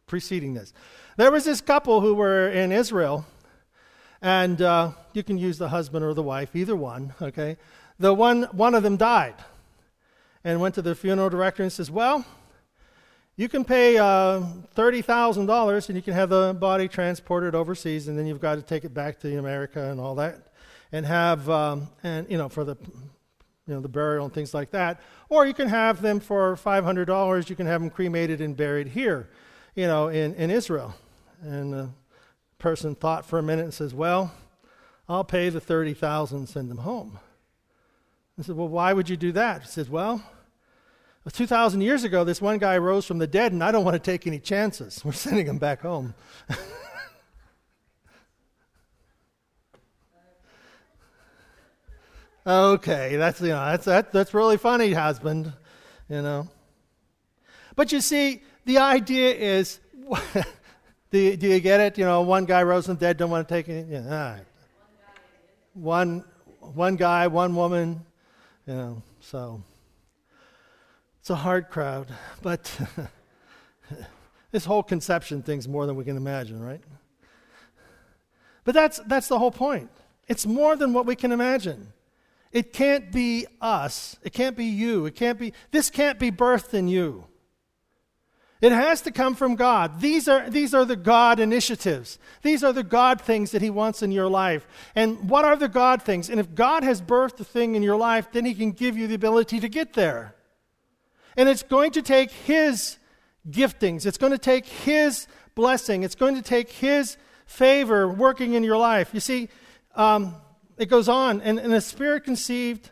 preceding 0.07 0.53
this, 0.53 0.73
there 1.17 1.31
was 1.31 1.45
this 1.45 1.61
couple 1.61 2.01
who 2.01 2.15
were 2.15 2.49
in 2.49 2.71
Israel, 2.71 3.25
and 4.21 4.61
uh, 4.61 4.91
you 5.13 5.23
can 5.23 5.37
use 5.37 5.57
the 5.57 5.69
husband 5.69 6.03
or 6.03 6.13
the 6.13 6.23
wife, 6.23 6.55
either 6.55 6.75
one. 6.75 7.13
Okay, 7.21 7.57
the 7.99 8.13
one 8.13 8.43
one 8.53 8.73
of 8.73 8.83
them 8.83 8.97
died, 8.97 9.35
and 10.43 10.59
went 10.59 10.75
to 10.75 10.81
the 10.81 10.95
funeral 10.95 11.29
director 11.29 11.61
and 11.61 11.71
says, 11.71 11.91
"Well, 11.91 12.25
you 13.39 13.47
can 13.47 13.63
pay 13.63 13.99
uh, 13.99 14.41
$30,000 14.75 15.87
and 15.89 15.95
you 15.95 16.01
can 16.01 16.15
have 16.15 16.29
the 16.29 16.57
body 16.59 16.87
transported 16.87 17.53
overseas, 17.53 18.07
and 18.07 18.17
then 18.17 18.25
you've 18.25 18.41
got 18.41 18.55
to 18.55 18.63
take 18.63 18.83
it 18.83 18.95
back 18.95 19.19
to 19.19 19.37
America 19.37 19.91
and 19.91 19.99
all 19.99 20.15
that, 20.15 20.53
and 20.91 21.05
have, 21.05 21.47
um, 21.47 21.87
and 22.01 22.25
you 22.31 22.37
know, 22.39 22.49
for 22.49 22.63
the, 22.63 22.75
you 23.67 23.75
know, 23.75 23.79
the 23.79 23.87
burial 23.87 24.25
and 24.25 24.33
things 24.33 24.55
like 24.55 24.71
that. 24.71 24.99
Or 25.29 25.45
you 25.45 25.53
can 25.53 25.67
have 25.67 26.01
them 26.01 26.19
for 26.19 26.55
$500, 26.55 27.47
you 27.47 27.55
can 27.55 27.67
have 27.67 27.79
them 27.79 27.91
cremated 27.91 28.41
and 28.41 28.57
buried 28.57 28.87
here, 28.87 29.29
you 29.77 29.87
know, 29.87 30.09
in, 30.09 30.33
in 30.35 30.49
Israel. 30.49 30.93
And 31.41 31.71
the 31.71 31.89
person 32.57 32.95
thought 32.95 33.25
for 33.25 33.39
a 33.39 33.43
minute 33.43 33.63
and 33.63 33.73
says, 33.73 33.93
Well, 33.93 34.33
I'll 35.07 35.23
pay 35.23 35.47
the 35.49 35.61
30000 35.61 36.37
and 36.37 36.49
send 36.49 36.69
them 36.69 36.79
home. 36.79 37.19
I 38.37 38.41
said, 38.41 38.57
Well, 38.57 38.67
why 38.67 38.91
would 38.91 39.07
you 39.07 39.15
do 39.15 39.31
that? 39.33 39.61
He 39.61 39.67
says, 39.67 39.87
Well, 39.87 40.21
2,000 41.31 41.81
years 41.81 42.03
ago, 42.03 42.23
this 42.23 42.41
one 42.41 42.57
guy 42.57 42.77
rose 42.77 43.05
from 43.05 43.19
the 43.19 43.27
dead, 43.27 43.51
and 43.51 43.63
I 43.63 43.71
don't 43.71 43.85
want 43.85 43.93
to 43.93 43.99
take 43.99 44.25
any 44.25 44.39
chances. 44.39 44.99
We're 45.05 45.11
sending 45.11 45.45
him 45.45 45.59
back 45.59 45.81
home. 45.81 46.15
okay, 52.47 53.15
that's, 53.17 53.41
you 53.41 53.49
know, 53.49 53.63
that's, 53.65 53.85
that, 53.85 54.11
that's 54.11 54.33
really 54.33 54.57
funny, 54.57 54.93
husband, 54.93 55.53
you 56.09 56.23
know. 56.23 56.47
But 57.75 57.91
you 57.91 58.01
see, 58.01 58.41
the 58.67 58.79
idea 58.79 59.33
is 59.33 59.79
do, 61.11 61.17
you, 61.17 61.37
do 61.37 61.47
you 61.47 61.59
get 61.61 61.79
it? 61.79 61.97
You 61.97 62.03
know, 62.03 62.21
one 62.21 62.43
guy 62.45 62.61
rose 62.63 62.85
from 62.85 62.95
the 62.95 62.99
dead, 62.99 63.17
don't 63.17 63.31
want 63.31 63.47
to 63.47 63.53
take 63.53 63.69
it. 63.69 63.87
Yeah. 63.89 64.39
One, 65.73 66.25
one 66.59 66.97
guy, 66.97 67.27
one 67.27 67.55
woman, 67.55 68.05
you 68.67 68.73
know, 68.73 69.01
so. 69.21 69.63
It's 71.21 71.29
a 71.29 71.35
hard 71.35 71.69
crowd, 71.69 72.07
but 72.41 72.77
this 74.51 74.65
whole 74.65 74.83
conception 74.83 75.41
thing's 75.41 75.67
more 75.67 75.85
than 75.85 75.95
we 75.95 76.03
can 76.03 76.17
imagine, 76.17 76.61
right? 76.61 76.81
But 78.65 78.75
that's, 78.75 78.99
that's 79.07 79.29
the 79.29 79.39
whole 79.39 79.51
point. 79.51 79.89
It's 80.27 80.45
more 80.45 80.75
than 80.75 80.91
what 80.91 81.05
we 81.05 81.15
can 81.15 81.31
imagine. 81.31 81.93
It 82.51 82.73
can't 82.73 83.13
be 83.13 83.45
us. 83.61 84.17
It 84.23 84.33
can't 84.33 84.57
be 84.57 84.65
you. 84.65 85.05
It 85.05 85.15
can't 85.15 85.39
be, 85.39 85.53
this 85.71 85.89
can't 85.89 86.19
be 86.19 86.31
birthed 86.31 86.73
in 86.73 86.89
you. 86.89 87.23
It 88.59 88.71
has 88.71 89.01
to 89.01 89.11
come 89.11 89.35
from 89.35 89.55
God. 89.55 90.01
These 90.01 90.27
are, 90.27 90.49
these 90.49 90.73
are 90.73 90.83
the 90.83 90.95
God 90.95 91.39
initiatives. 91.39 92.17
These 92.41 92.63
are 92.63 92.73
the 92.73 92.83
God 92.83 93.21
things 93.21 93.51
that 93.51 93.61
He 93.61 93.69
wants 93.69 94.01
in 94.01 94.11
your 94.11 94.27
life. 94.27 94.67
And 94.95 95.29
what 95.29 95.45
are 95.45 95.55
the 95.55 95.67
God 95.67 96.01
things? 96.01 96.29
And 96.29 96.39
if 96.39 96.55
God 96.55 96.83
has 96.83 97.01
birthed 97.01 97.39
a 97.39 97.43
thing 97.43 97.75
in 97.75 97.83
your 97.83 97.97
life, 97.97 98.31
then 98.31 98.45
He 98.45 98.55
can 98.55 98.71
give 98.71 98.97
you 98.97 99.07
the 99.07 99.13
ability 99.13 99.59
to 99.59 99.69
get 99.69 99.93
there. 99.93 100.33
And 101.35 101.47
it's 101.47 101.61
going 101.61 101.91
to 101.91 102.01
take 102.01 102.31
His 102.31 102.97
giftings, 103.47 104.05
it's 104.05 104.17
going 104.17 104.31
to 104.31 104.37
take 104.39 104.65
His 104.65 105.27
blessing, 105.53 106.03
it's 106.03 106.15
going 106.15 106.35
to 106.35 106.41
take 106.41 106.71
His 106.71 107.17
favor 107.45 108.09
working 108.09 108.53
in 108.53 108.63
your 108.63 108.77
life. 108.77 109.13
You 109.13 109.19
see, 109.19 109.49
um, 109.95 110.35
it 110.77 110.87
goes 110.87 111.07
on, 111.07 111.41
and, 111.41 111.59
and 111.59 111.71
the 111.71 111.81
Spirit 111.81 112.23
conceived, 112.23 112.89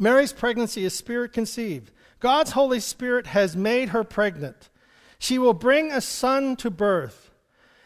Mary's 0.00 0.32
pregnancy 0.32 0.84
is 0.84 0.94
Spirit 0.94 1.32
conceived. 1.32 1.92
God's 2.22 2.52
Holy 2.52 2.78
Spirit 2.78 3.26
has 3.26 3.56
made 3.56 3.88
her 3.88 4.04
pregnant. 4.04 4.70
She 5.18 5.40
will 5.40 5.54
bring 5.54 5.90
a 5.90 6.00
son 6.00 6.54
to 6.56 6.70
birth. 6.70 7.32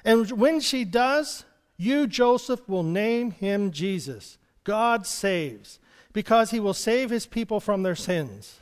And 0.04 0.30
when 0.30 0.60
she 0.60 0.84
does, 0.84 1.46
you, 1.78 2.06
Joseph, 2.06 2.68
will 2.68 2.82
name 2.82 3.30
him 3.30 3.70
Jesus. 3.70 4.36
God 4.62 5.06
saves, 5.06 5.78
because 6.12 6.50
he 6.50 6.60
will 6.60 6.74
save 6.74 7.08
his 7.08 7.24
people 7.24 7.60
from 7.60 7.82
their 7.82 7.96
sins. 7.96 8.60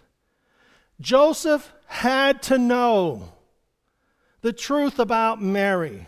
Joseph 1.01 1.73
had 1.87 2.41
to 2.43 2.57
know 2.57 3.33
the 4.43 4.53
truth 4.53 5.01
about 5.01 5.43
Mary 5.43 6.07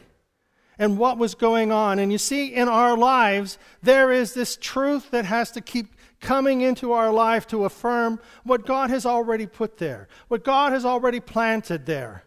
and 0.79 0.97
what 0.97 1.19
was 1.19 1.35
going 1.35 1.73
on. 1.73 1.99
And 1.99 2.13
you 2.13 2.19
see, 2.19 2.55
in 2.55 2.69
our 2.69 2.97
lives, 2.97 3.59
there 3.83 4.13
is 4.13 4.33
this 4.33 4.57
truth 4.57 5.11
that 5.11 5.25
has 5.25 5.51
to 5.51 5.61
keep 5.61 5.89
coming 6.21 6.61
into 6.61 6.93
our 6.93 7.13
life 7.13 7.47
to 7.49 7.65
affirm 7.65 8.21
what 8.45 8.67
God 8.67 8.91
has 8.91 9.05
already 9.05 9.47
put 9.47 9.79
there, 9.79 10.09
what 10.29 10.45
God 10.45 10.73
has 10.73 10.85
already 10.85 11.21
planted 11.21 11.87
there. 11.87 12.25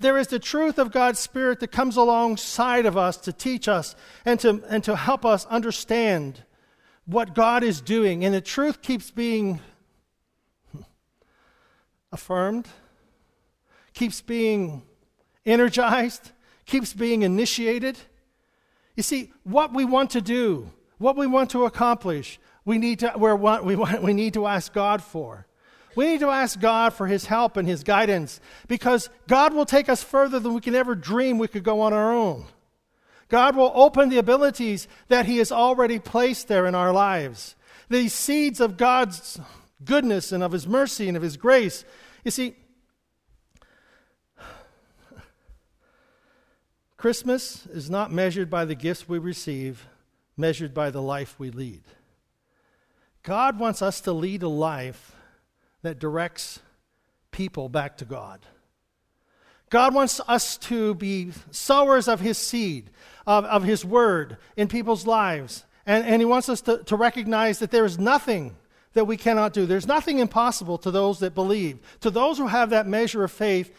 There 0.00 0.18
is 0.18 0.28
the 0.28 0.38
truth 0.38 0.78
of 0.78 0.92
God's 0.92 1.18
Spirit 1.18 1.60
that 1.60 1.72
comes 1.72 1.96
alongside 1.96 2.86
of 2.86 2.96
us 2.96 3.16
to 3.18 3.32
teach 3.32 3.66
us 3.66 3.96
and 4.24 4.38
to, 4.40 4.62
and 4.68 4.84
to 4.84 4.94
help 4.94 5.24
us 5.24 5.44
understand 5.46 6.44
what 7.04 7.34
God 7.34 7.64
is 7.64 7.80
doing. 7.80 8.24
And 8.24 8.34
the 8.34 8.40
truth 8.40 8.80
keeps 8.80 9.10
being 9.10 9.60
affirmed, 12.12 12.68
keeps 13.92 14.20
being 14.20 14.82
energized, 15.44 16.30
keeps 16.64 16.92
being 16.92 17.22
initiated. 17.22 17.98
You 18.94 19.02
see, 19.02 19.32
what 19.42 19.74
we 19.74 19.84
want 19.84 20.10
to 20.10 20.20
do, 20.20 20.70
what 20.98 21.16
we 21.16 21.26
want 21.26 21.50
to 21.50 21.64
accomplish, 21.64 22.38
we 22.68 22.76
need 22.76 22.98
to, 22.98 23.14
we 23.16 23.32
want, 23.32 23.64
we, 23.64 23.76
want, 23.76 24.02
we 24.02 24.12
need 24.12 24.34
to 24.34 24.46
ask 24.46 24.74
God 24.74 25.02
for. 25.02 25.46
We 25.96 26.06
need 26.06 26.20
to 26.20 26.28
ask 26.28 26.60
God 26.60 26.92
for 26.92 27.06
His 27.06 27.24
help 27.24 27.56
and 27.56 27.66
His 27.66 27.82
guidance 27.82 28.42
because 28.68 29.08
God 29.26 29.54
will 29.54 29.64
take 29.64 29.88
us 29.88 30.02
further 30.02 30.38
than 30.38 30.52
we 30.52 30.60
can 30.60 30.74
ever 30.74 30.94
dream 30.94 31.38
we 31.38 31.48
could 31.48 31.64
go 31.64 31.80
on 31.80 31.94
our 31.94 32.12
own. 32.12 32.44
God 33.30 33.56
will 33.56 33.72
open 33.74 34.10
the 34.10 34.18
abilities 34.18 34.86
that 35.08 35.24
He 35.24 35.38
has 35.38 35.50
already 35.50 35.98
placed 35.98 36.48
there 36.48 36.66
in 36.66 36.74
our 36.74 36.92
lives. 36.92 37.56
These 37.88 38.12
seeds 38.12 38.60
of 38.60 38.76
God's 38.76 39.40
goodness 39.82 40.30
and 40.30 40.42
of 40.42 40.52
His 40.52 40.66
mercy 40.66 41.08
and 41.08 41.16
of 41.16 41.22
His 41.22 41.38
grace. 41.38 41.86
You 42.22 42.30
see, 42.30 42.54
Christmas 46.98 47.64
is 47.64 47.88
not 47.88 48.12
measured 48.12 48.50
by 48.50 48.66
the 48.66 48.74
gifts 48.74 49.08
we 49.08 49.18
receive, 49.18 49.86
measured 50.36 50.74
by 50.74 50.90
the 50.90 51.00
life 51.00 51.34
we 51.38 51.50
lead. 51.50 51.80
God 53.28 53.58
wants 53.58 53.82
us 53.82 54.00
to 54.00 54.12
lead 54.12 54.42
a 54.42 54.48
life 54.48 55.14
that 55.82 55.98
directs 55.98 56.60
people 57.30 57.68
back 57.68 57.98
to 57.98 58.06
God. 58.06 58.40
God 59.68 59.92
wants 59.92 60.18
us 60.26 60.56
to 60.56 60.94
be 60.94 61.32
sowers 61.50 62.08
of 62.08 62.20
His 62.20 62.38
seed, 62.38 62.88
of, 63.26 63.44
of 63.44 63.64
His 63.64 63.84
word 63.84 64.38
in 64.56 64.66
people's 64.66 65.06
lives. 65.06 65.66
And, 65.84 66.06
and 66.06 66.22
He 66.22 66.24
wants 66.24 66.48
us 66.48 66.62
to, 66.62 66.82
to 66.84 66.96
recognize 66.96 67.58
that 67.58 67.70
there 67.70 67.84
is 67.84 67.98
nothing 67.98 68.56
that 68.94 69.04
we 69.04 69.18
cannot 69.18 69.52
do. 69.52 69.66
There's 69.66 69.86
nothing 69.86 70.20
impossible 70.20 70.78
to 70.78 70.90
those 70.90 71.18
that 71.18 71.34
believe. 71.34 71.80
To 72.00 72.08
those 72.08 72.38
who 72.38 72.46
have 72.46 72.70
that 72.70 72.86
measure 72.86 73.24
of 73.24 73.30
faith, 73.30 73.74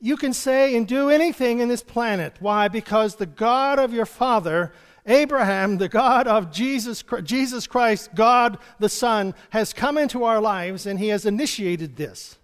you 0.00 0.16
can 0.16 0.32
say 0.32 0.76
and 0.76 0.88
do 0.88 1.08
anything 1.08 1.60
in 1.60 1.68
this 1.68 1.84
planet. 1.84 2.34
Why? 2.40 2.66
Because 2.66 3.14
the 3.14 3.26
God 3.26 3.78
of 3.78 3.92
your 3.92 4.06
father, 4.06 4.72
Abraham, 5.08 5.78
the 5.78 5.88
God 5.88 6.28
of 6.28 6.52
Jesus, 6.52 7.02
Jesus 7.24 7.66
Christ, 7.66 8.14
God 8.14 8.58
the 8.78 8.90
Son, 8.90 9.34
has 9.50 9.72
come 9.72 9.96
into 9.96 10.24
our 10.24 10.40
lives 10.40 10.86
and 10.86 10.98
he 10.98 11.08
has 11.08 11.24
initiated 11.24 11.96
this. 11.96 12.36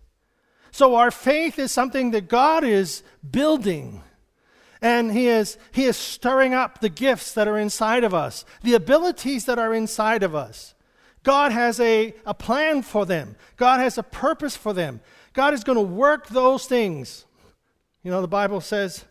So 0.72 0.96
our 0.96 1.10
faith 1.10 1.58
is 1.58 1.70
something 1.70 2.10
that 2.12 2.28
God 2.28 2.64
is 2.64 3.04
building. 3.30 4.02
And 4.80 5.12
he 5.12 5.28
is, 5.28 5.56
he 5.72 5.84
is 5.84 5.96
stirring 5.96 6.52
up 6.52 6.80
the 6.80 6.88
gifts 6.88 7.32
that 7.34 7.46
are 7.46 7.58
inside 7.58 8.02
of 8.02 8.12
us, 8.12 8.44
the 8.62 8.74
abilities 8.74 9.44
that 9.44 9.58
are 9.58 9.72
inside 9.72 10.22
of 10.22 10.34
us. 10.34 10.74
God 11.22 11.52
has 11.52 11.78
a, 11.80 12.14
a 12.26 12.34
plan 12.34 12.82
for 12.82 13.06
them, 13.06 13.36
God 13.56 13.80
has 13.80 13.98
a 13.98 14.02
purpose 14.02 14.56
for 14.56 14.72
them. 14.72 15.00
God 15.32 15.52
is 15.52 15.64
going 15.64 15.76
to 15.76 15.82
work 15.82 16.28
those 16.28 16.66
things. 16.66 17.24
You 18.02 18.10
know, 18.10 18.20
the 18.20 18.28
Bible 18.28 18.60
says 18.60 19.04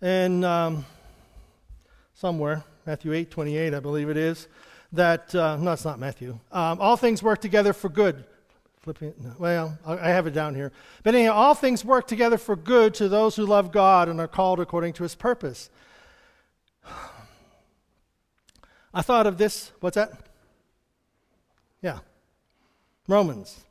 in 0.00 0.44
um, 0.44 0.86
somewhere, 2.14 2.62
Matthew 2.86 3.12
8 3.12 3.30
28, 3.30 3.74
I 3.74 3.80
believe 3.80 4.08
it 4.08 4.16
is, 4.16 4.46
that, 4.92 5.34
uh, 5.34 5.56
no, 5.56 5.72
it's 5.72 5.84
not 5.84 5.98
Matthew. 5.98 6.38
Um, 6.52 6.80
all 6.80 6.96
things 6.96 7.22
work 7.22 7.40
together 7.40 7.72
for 7.72 7.88
good. 7.88 8.24
Well, 9.36 9.76
I 9.84 10.10
have 10.10 10.28
it 10.28 10.30
down 10.34 10.54
here. 10.54 10.70
But 11.02 11.16
anyhow, 11.16 11.32
all 11.32 11.54
things 11.54 11.84
work 11.84 12.06
together 12.06 12.38
for 12.38 12.54
good 12.54 12.94
to 12.94 13.08
those 13.08 13.34
who 13.34 13.44
love 13.44 13.72
God 13.72 14.08
and 14.08 14.20
are 14.20 14.28
called 14.28 14.60
according 14.60 14.92
to 14.94 15.02
his 15.02 15.16
purpose. 15.16 15.70
I 18.94 19.02
thought 19.02 19.26
of 19.26 19.38
this. 19.38 19.72
What's 19.80 19.96
that? 19.96 20.12
Yeah. 21.82 21.98
Romans. 23.08 23.64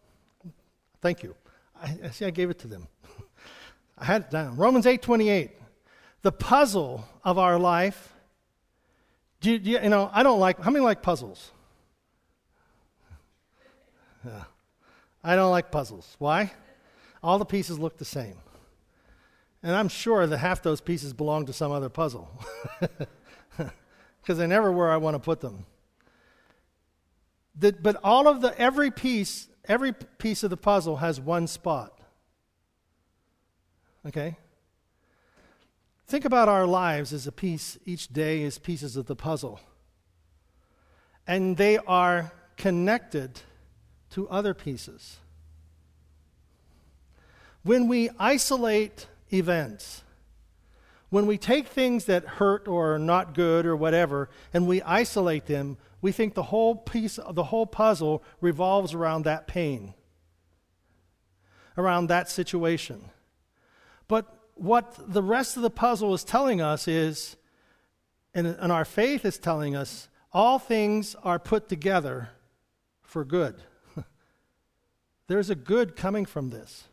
Thank 1.02 1.24
you. 1.24 1.34
I, 1.82 1.98
I 2.04 2.10
see 2.10 2.26
I 2.26 2.30
gave 2.30 2.50
it 2.50 2.60
to 2.60 2.68
them. 2.68 2.88
I 3.98 4.04
had 4.04 4.24
it 4.24 4.32
down. 4.32 4.58
Romans 4.58 4.86
8:28. 4.86 5.52
The 6.24 6.32
puzzle 6.34 7.06
of 7.24 7.38
our 7.38 7.58
life. 7.58 8.15
Do 9.46 9.52
you, 9.52 9.60
do 9.60 9.70
you, 9.70 9.80
you, 9.80 9.90
know, 9.90 10.10
I 10.12 10.24
don't 10.24 10.40
like 10.40 10.60
how 10.60 10.72
many 10.72 10.84
like 10.84 11.04
puzzles? 11.04 11.52
Yeah. 14.26 14.46
I 15.24 15.36
don't 15.36 15.52
like 15.52 15.70
puzzles. 15.70 16.16
Why? 16.18 16.52
All 17.22 17.38
the 17.38 17.46
pieces 17.46 17.78
look 17.78 18.00
the 18.00 18.06
same. 18.06 18.38
And 19.62 19.76
I'm 19.76 19.88
sure 19.88 20.26
that 20.26 20.40
half 20.40 20.64
those 20.64 20.82
pieces 20.82 21.14
belong 21.14 21.46
to 21.46 21.54
some 21.54 21.72
other 21.72 21.90
puzzle. 21.90 22.28
Because 24.20 24.40
they're 24.40 24.48
never 24.48 24.72
where 24.72 24.90
I 24.90 24.98
want 24.98 25.14
to 25.14 25.20
put 25.20 25.42
them. 25.42 25.68
The, 27.56 27.74
but 27.74 27.98
all 28.04 28.28
of 28.28 28.42
the 28.42 28.60
every 28.60 28.90
piece, 28.90 29.48
every 29.66 29.94
piece 29.94 30.42
of 30.42 30.50
the 30.50 30.58
puzzle 30.58 30.98
has 30.98 31.22
one 31.22 31.46
spot. 31.46 31.94
Okay? 34.08 34.38
Think 36.08 36.24
about 36.24 36.48
our 36.48 36.68
lives 36.68 37.14
as 37.14 37.26
a 37.26 37.32
piece, 37.32 37.80
each 37.86 38.10
day 38.10 38.44
is 38.44 38.60
pieces 38.60 38.96
of 38.96 39.08
the 39.08 39.16
puzzle. 39.16 39.60
And 41.26 41.58
they 41.58 41.78
are 41.80 42.32
connected 42.58 43.42
to 44.12 44.30
other 44.30 44.54
pieces. 44.54 45.18
When 47.64 47.88
we 47.88 48.12
isolate 48.20 49.08
events, 49.34 50.04
when 51.10 51.26
we 51.26 51.38
take 51.40 51.68
things 51.68 52.06
that 52.06 52.26
hurt 52.26 52.68
or 52.68 52.96
are 52.96 53.00
not 53.00 53.34
good 53.34 53.66
or 53.66 53.76
whatever, 53.76 54.30
and 54.54 54.68
we 54.68 54.84
isolate 54.84 55.48
them, 55.48 55.78
we 56.02 56.12
think 56.12 56.36
the 56.36 56.44
whole 56.44 56.76
piece, 56.76 57.18
of 57.18 57.34
the 57.34 57.46
whole 57.46 57.66
puzzle 57.66 58.24
revolves 58.42 58.94
around 58.94 59.24
that 59.24 59.48
pain, 59.48 59.96
around 61.78 62.08
that 62.08 62.30
situation. 62.30 63.10
But 64.08 64.35
what 64.56 64.96
the 65.14 65.22
rest 65.22 65.58
of 65.58 65.64
the 65.64 65.70
puzzle 65.70 66.14
is 66.14 66.24
telling 66.24 66.62
us 66.62 66.88
is, 66.88 67.36
and, 68.34 68.48
and 68.48 68.72
our 68.72 68.86
faith 68.86 69.26
is 69.26 69.38
telling 69.38 69.76
us, 69.76 70.10
all 70.34 70.60
things 70.60 71.16
are 71.24 71.40
put 71.40 71.70
together 71.70 72.30
for 73.02 73.24
good. 73.24 73.56
There's 75.28 75.50
a 75.50 75.56
good 75.56 75.96
coming 75.96 76.26
from 76.26 76.50
this. 76.50 76.86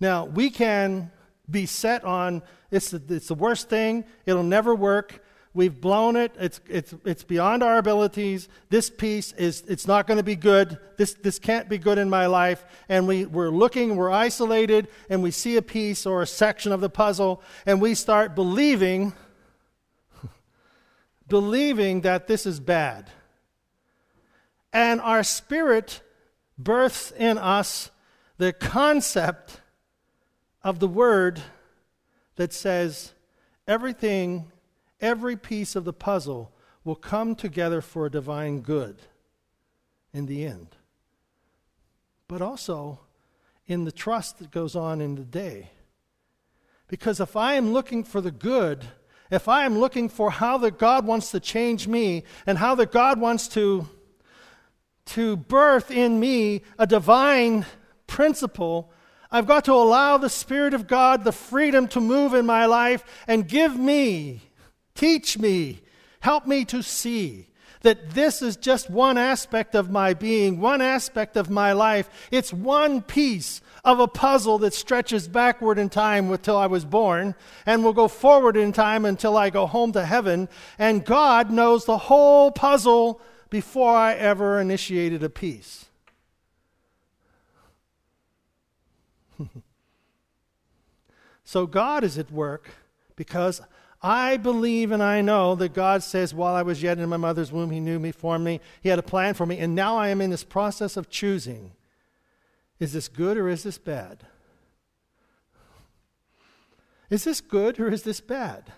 Now, 0.00 0.24
we 0.24 0.50
can 0.50 1.10
be 1.50 1.66
set 1.66 2.04
on 2.04 2.42
it's 2.70 2.90
the, 2.90 3.02
it's 3.08 3.28
the 3.28 3.34
worst 3.34 3.68
thing, 3.68 4.04
it'll 4.26 4.42
never 4.42 4.74
work, 4.74 5.24
We've 5.58 5.80
blown 5.80 6.14
it. 6.14 6.36
It's, 6.38 6.60
it's, 6.68 6.94
it's 7.04 7.24
beyond 7.24 7.64
our 7.64 7.78
abilities. 7.78 8.48
This 8.70 8.88
piece 8.88 9.32
is, 9.32 9.64
it's 9.66 9.88
not 9.88 10.06
going 10.06 10.18
to 10.18 10.22
be 10.22 10.36
good. 10.36 10.78
This, 10.96 11.14
this 11.14 11.40
can't 11.40 11.68
be 11.68 11.78
good 11.78 11.98
in 11.98 12.08
my 12.08 12.26
life. 12.26 12.64
And 12.88 13.08
we, 13.08 13.24
we're 13.26 13.50
looking, 13.50 13.96
we're 13.96 14.12
isolated, 14.12 14.86
and 15.10 15.20
we 15.20 15.32
see 15.32 15.56
a 15.56 15.62
piece 15.62 16.06
or 16.06 16.22
a 16.22 16.28
section 16.28 16.70
of 16.70 16.80
the 16.80 16.88
puzzle, 16.88 17.42
and 17.66 17.80
we 17.80 17.96
start 17.96 18.36
believing, 18.36 19.14
believing 21.28 22.02
that 22.02 22.28
this 22.28 22.46
is 22.46 22.60
bad. 22.60 23.10
And 24.72 25.00
our 25.00 25.24
spirit 25.24 26.02
births 26.56 27.12
in 27.18 27.36
us 27.36 27.90
the 28.36 28.52
concept 28.52 29.60
of 30.62 30.78
the 30.78 30.86
word 30.86 31.42
that 32.36 32.52
says 32.52 33.12
everything 33.66 34.52
every 35.00 35.36
piece 35.36 35.76
of 35.76 35.84
the 35.84 35.92
puzzle 35.92 36.52
will 36.84 36.94
come 36.94 37.34
together 37.34 37.80
for 37.80 38.06
a 38.06 38.10
divine 38.10 38.60
good 38.60 38.96
in 40.12 40.26
the 40.26 40.44
end. 40.44 40.76
But 42.26 42.42
also 42.42 43.00
in 43.66 43.84
the 43.84 43.92
trust 43.92 44.38
that 44.38 44.50
goes 44.50 44.74
on 44.74 45.00
in 45.00 45.14
the 45.14 45.24
day. 45.24 45.70
Because 46.88 47.20
if 47.20 47.36
I 47.36 47.54
am 47.54 47.72
looking 47.72 48.02
for 48.02 48.20
the 48.20 48.30
good, 48.30 48.84
if 49.30 49.46
I 49.46 49.64
am 49.64 49.78
looking 49.78 50.08
for 50.08 50.30
how 50.30 50.56
that 50.58 50.78
God 50.78 51.06
wants 51.06 51.30
to 51.32 51.40
change 51.40 51.86
me 51.86 52.24
and 52.46 52.56
how 52.56 52.74
that 52.76 52.90
God 52.90 53.20
wants 53.20 53.46
to, 53.48 53.86
to 55.06 55.36
birth 55.36 55.90
in 55.90 56.18
me 56.18 56.62
a 56.78 56.86
divine 56.86 57.66
principle, 58.06 58.90
I've 59.30 59.46
got 59.46 59.66
to 59.66 59.74
allow 59.74 60.16
the 60.16 60.30
Spirit 60.30 60.72
of 60.72 60.86
God 60.86 61.24
the 61.24 61.32
freedom 61.32 61.88
to 61.88 62.00
move 62.00 62.32
in 62.32 62.46
my 62.46 62.64
life 62.64 63.04
and 63.26 63.46
give 63.46 63.78
me 63.78 64.47
Teach 64.98 65.38
me, 65.38 65.80
help 66.18 66.44
me 66.44 66.64
to 66.64 66.82
see 66.82 67.46
that 67.82 68.10
this 68.10 68.42
is 68.42 68.56
just 68.56 68.90
one 68.90 69.16
aspect 69.16 69.76
of 69.76 69.92
my 69.92 70.12
being, 70.12 70.58
one 70.60 70.82
aspect 70.82 71.36
of 71.36 71.48
my 71.48 71.70
life. 71.70 72.10
It's 72.32 72.52
one 72.52 73.02
piece 73.02 73.60
of 73.84 74.00
a 74.00 74.08
puzzle 74.08 74.58
that 74.58 74.74
stretches 74.74 75.28
backward 75.28 75.78
in 75.78 75.88
time 75.88 76.32
until 76.32 76.56
I 76.56 76.66
was 76.66 76.84
born 76.84 77.36
and 77.64 77.84
will 77.84 77.92
go 77.92 78.08
forward 78.08 78.56
in 78.56 78.72
time 78.72 79.04
until 79.04 79.36
I 79.36 79.50
go 79.50 79.68
home 79.68 79.92
to 79.92 80.04
heaven. 80.04 80.48
And 80.80 81.04
God 81.04 81.52
knows 81.52 81.84
the 81.84 81.98
whole 81.98 82.50
puzzle 82.50 83.20
before 83.50 83.94
I 83.94 84.14
ever 84.14 84.60
initiated 84.60 85.22
a 85.22 85.30
piece. 85.30 85.86
so 91.44 91.68
God 91.68 92.02
is 92.02 92.18
at 92.18 92.32
work 92.32 92.70
because 93.14 93.60
I 94.00 94.36
believe 94.36 94.92
and 94.92 95.02
I 95.02 95.20
know 95.22 95.56
that 95.56 95.74
God 95.74 96.04
says, 96.04 96.32
while 96.32 96.54
I 96.54 96.62
was 96.62 96.82
yet 96.82 96.98
in 96.98 97.08
my 97.08 97.16
mother's 97.16 97.50
womb, 97.50 97.70
He 97.70 97.80
knew 97.80 97.98
me, 97.98 98.12
formed 98.12 98.44
me, 98.44 98.60
He 98.80 98.88
had 98.88 98.98
a 98.98 99.02
plan 99.02 99.34
for 99.34 99.44
me, 99.44 99.58
and 99.58 99.74
now 99.74 99.96
I 99.96 100.08
am 100.08 100.20
in 100.20 100.30
this 100.30 100.44
process 100.44 100.96
of 100.96 101.10
choosing. 101.10 101.72
Is 102.78 102.92
this 102.92 103.08
good 103.08 103.36
or 103.36 103.48
is 103.48 103.64
this 103.64 103.78
bad? 103.78 104.24
Is 107.10 107.24
this 107.24 107.40
good 107.40 107.80
or 107.80 107.88
is 107.88 108.04
this 108.04 108.20
bad? 108.20 108.72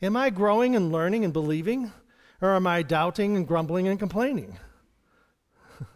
Am 0.00 0.16
I 0.16 0.30
growing 0.30 0.76
and 0.76 0.92
learning 0.92 1.24
and 1.24 1.32
believing, 1.32 1.90
or 2.40 2.54
am 2.54 2.68
I 2.68 2.82
doubting 2.82 3.36
and 3.36 3.48
grumbling 3.48 3.88
and 3.88 3.98
complaining? 3.98 4.56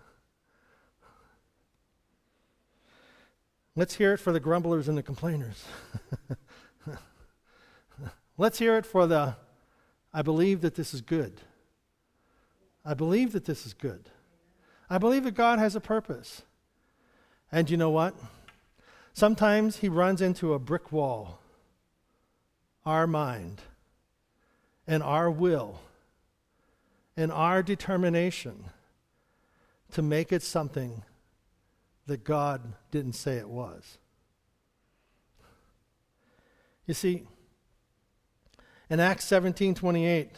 Let's 3.76 3.94
hear 3.94 4.12
it 4.14 4.18
for 4.18 4.32
the 4.32 4.40
grumblers 4.40 4.88
and 4.88 4.98
the 4.98 5.02
complainers. 5.02 5.64
Let's 8.36 8.58
hear 8.58 8.76
it 8.76 8.86
for 8.86 9.06
the 9.06 9.36
I 10.12 10.22
believe 10.22 10.60
that 10.60 10.76
this 10.76 10.94
is 10.94 11.00
good. 11.00 11.40
I 12.84 12.94
believe 12.94 13.32
that 13.32 13.46
this 13.46 13.66
is 13.66 13.74
good. 13.74 14.08
I 14.88 14.98
believe 14.98 15.24
that 15.24 15.34
God 15.34 15.58
has 15.58 15.74
a 15.74 15.80
purpose. 15.80 16.42
And 17.50 17.68
you 17.68 17.76
know 17.76 17.90
what? 17.90 18.14
Sometimes 19.12 19.78
he 19.78 19.88
runs 19.88 20.20
into 20.20 20.54
a 20.54 20.58
brick 20.58 20.92
wall. 20.92 21.40
Our 22.86 23.06
mind 23.06 23.62
and 24.86 25.02
our 25.02 25.30
will 25.30 25.80
and 27.16 27.32
our 27.32 27.62
determination 27.62 28.64
to 29.92 30.02
make 30.02 30.32
it 30.32 30.42
something 30.42 31.02
that 32.06 32.24
God 32.24 32.60
didn't 32.90 33.14
say 33.14 33.36
it 33.36 33.48
was. 33.48 33.98
You 36.86 36.94
see, 36.94 37.22
in 38.94 39.00
Acts 39.00 39.24
17 39.24 39.74
28, 39.74 40.30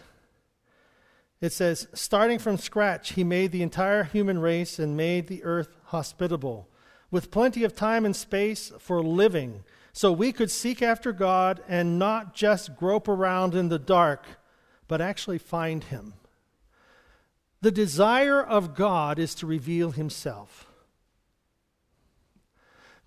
it 1.43 1.53
says, 1.53 1.89
starting 1.93 2.39
from 2.39 2.57
scratch, 2.57 3.13
he 3.13 3.23
made 3.23 3.53
the 3.53 3.63
entire 3.63 4.05
human 4.05 4.39
race 4.39 4.79
and 4.79 4.97
made 4.97 5.27
the 5.27 5.45
earth 5.45 5.77
hospitable, 5.85 6.67
with 7.11 7.31
plenty 7.31 7.65
of 7.65 7.77
time 7.77 8.07
and 8.07 8.17
space 8.17 8.73
for 8.79 9.03
living, 9.03 9.63
so 9.93 10.11
we 10.11 10.33
could 10.33 10.51
seek 10.51 10.81
after 10.81 11.13
God 11.13 11.63
and 11.69 11.99
not 11.99 12.35
just 12.35 12.77
grope 12.77 13.09
around 13.09 13.55
in 13.55 13.69
the 13.69 13.79
dark, 13.79 14.25
but 14.89 15.03
actually 15.03 15.37
find 15.37 15.85
him. 15.85 16.15
The 17.61 17.71
desire 17.71 18.43
of 18.43 18.75
God 18.75 19.19
is 19.19 19.35
to 19.35 19.47
reveal 19.47 19.91
himself. 19.91 20.67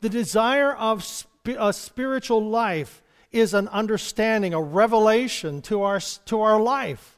The 0.02 0.10
desire 0.10 0.76
of 0.76 1.04
sp- 1.10 1.58
a 1.58 1.74
spiritual 1.74 2.48
life 2.48 3.02
is 3.32 3.54
an 3.54 3.68
understanding, 3.70 4.54
a 4.54 4.62
revelation 4.62 5.62
to 5.64 5.84
our, 5.84 6.00
to 6.26 6.42
our 6.42 6.60
life. 6.60 7.18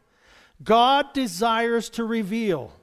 God 0.63 1.13
desires 1.13 1.89
to 1.91 2.03
reveal. 2.03 2.73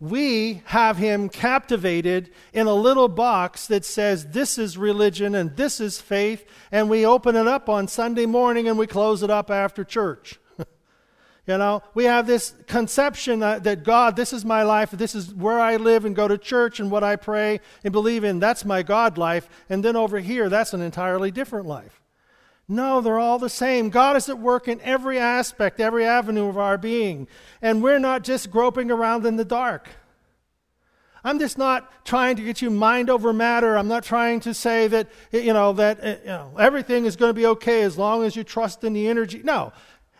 We 0.00 0.62
have 0.66 0.96
him 0.96 1.28
captivated 1.28 2.30
in 2.52 2.66
a 2.66 2.74
little 2.74 3.08
box 3.08 3.68
that 3.68 3.84
says, 3.84 4.26
This 4.28 4.58
is 4.58 4.76
religion 4.76 5.34
and 5.34 5.56
this 5.56 5.80
is 5.80 6.00
faith, 6.00 6.44
and 6.72 6.90
we 6.90 7.06
open 7.06 7.36
it 7.36 7.46
up 7.46 7.68
on 7.68 7.86
Sunday 7.86 8.26
morning 8.26 8.68
and 8.68 8.78
we 8.78 8.86
close 8.86 9.22
it 9.22 9.30
up 9.30 9.50
after 9.50 9.84
church. 9.84 10.40
You 11.46 11.58
know, 11.58 11.82
we 11.92 12.04
have 12.04 12.26
this 12.26 12.54
conception 12.66 13.40
that, 13.40 13.64
that, 13.64 13.84
God, 13.84 14.16
this 14.16 14.32
is 14.32 14.46
my 14.46 14.62
life, 14.62 14.92
this 14.92 15.14
is 15.14 15.34
where 15.34 15.60
I 15.60 15.76
live 15.76 16.06
and 16.06 16.16
go 16.16 16.26
to 16.26 16.38
church 16.38 16.80
and 16.80 16.90
what 16.90 17.04
I 17.04 17.16
pray 17.16 17.60
and 17.82 17.92
believe 17.92 18.24
in. 18.24 18.38
That's 18.38 18.64
my 18.64 18.82
God 18.82 19.18
life. 19.18 19.46
And 19.68 19.84
then 19.84 19.94
over 19.94 20.20
here, 20.20 20.48
that's 20.48 20.72
an 20.72 20.80
entirely 20.80 21.30
different 21.30 21.66
life. 21.66 22.00
No, 22.66 23.02
they're 23.02 23.18
all 23.18 23.38
the 23.38 23.50
same. 23.50 23.90
God 23.90 24.16
is 24.16 24.30
at 24.30 24.38
work 24.38 24.68
in 24.68 24.80
every 24.80 25.18
aspect, 25.18 25.80
every 25.80 26.06
avenue 26.06 26.48
of 26.48 26.56
our 26.56 26.78
being. 26.78 27.28
And 27.60 27.82
we're 27.82 27.98
not 27.98 28.24
just 28.24 28.50
groping 28.50 28.90
around 28.90 29.26
in 29.26 29.36
the 29.36 29.44
dark. 29.44 29.90
I'm 31.26 31.38
just 31.38 31.56
not 31.56 32.04
trying 32.04 32.36
to 32.36 32.42
get 32.42 32.60
you 32.60 32.70
mind 32.70 33.08
over 33.08 33.32
matter. 33.32 33.78
I'm 33.78 33.88
not 33.88 34.04
trying 34.04 34.40
to 34.40 34.52
say 34.52 34.88
that, 34.88 35.08
you 35.32 35.54
know, 35.54 35.72
that 35.74 35.98
eh, 36.02 36.16
you 36.20 36.26
know, 36.26 36.52
everything 36.58 37.06
is 37.06 37.16
going 37.16 37.30
to 37.30 37.34
be 37.34 37.46
okay 37.46 37.82
as 37.82 37.96
long 37.96 38.24
as 38.24 38.36
you 38.36 38.44
trust 38.44 38.84
in 38.84 38.92
the 38.92 39.08
energy. 39.08 39.40
No, 39.42 39.72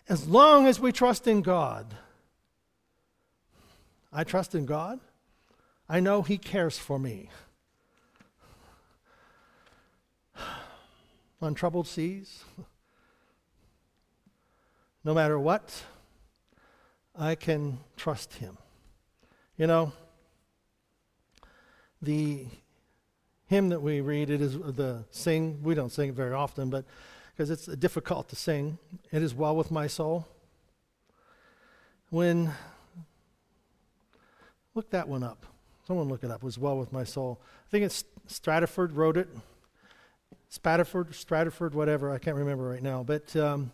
as 0.08 0.28
long 0.28 0.66
as 0.66 0.78
we 0.78 0.92
trust 0.92 1.26
in 1.26 1.42
God. 1.42 1.94
I 4.12 4.24
trust 4.24 4.54
in 4.54 4.66
God. 4.66 5.00
I 5.88 6.00
know 6.00 6.22
He 6.22 6.38
cares 6.38 6.78
for 6.78 6.98
me. 6.98 7.30
On 11.42 11.54
troubled 11.54 11.86
seas, 11.86 12.44
no 15.02 15.12
matter 15.14 15.38
what, 15.38 15.82
I 17.16 17.34
can 17.34 17.78
trust 17.96 18.34
Him. 18.34 18.56
You 19.56 19.66
know, 19.66 19.92
the 22.00 22.46
hymn 23.46 23.68
that 23.70 23.80
we 23.82 24.00
read, 24.00 24.30
it 24.30 24.40
is 24.40 24.58
the 24.58 25.04
sing, 25.10 25.62
we 25.62 25.74
don't 25.74 25.92
sing 25.92 26.10
it 26.10 26.14
very 26.14 26.32
often, 26.32 26.70
but 26.70 26.84
because 27.34 27.50
it's 27.50 27.66
difficult 27.66 28.28
to 28.28 28.36
sing. 28.36 28.78
It 29.10 29.22
is 29.22 29.34
well 29.34 29.56
with 29.56 29.70
my 29.70 29.86
soul. 29.86 30.26
When, 32.10 32.52
look 34.74 34.90
that 34.90 35.08
one 35.08 35.24
up. 35.24 35.44
Someone 35.86 36.08
look 36.08 36.22
it 36.22 36.30
up. 36.30 36.38
It 36.38 36.44
was 36.44 36.58
well 36.58 36.78
with 36.78 36.92
my 36.92 37.02
soul. 37.02 37.40
I 37.66 37.70
think 37.70 37.84
it's 37.84 38.04
Stratford 38.28 38.92
wrote 38.92 39.16
it. 39.16 39.28
Spatterford, 40.50 41.12
Stratford, 41.14 41.74
whatever. 41.74 42.12
I 42.12 42.18
can't 42.18 42.36
remember 42.36 42.64
right 42.64 42.82
now. 42.82 43.02
But 43.02 43.34
um, 43.34 43.72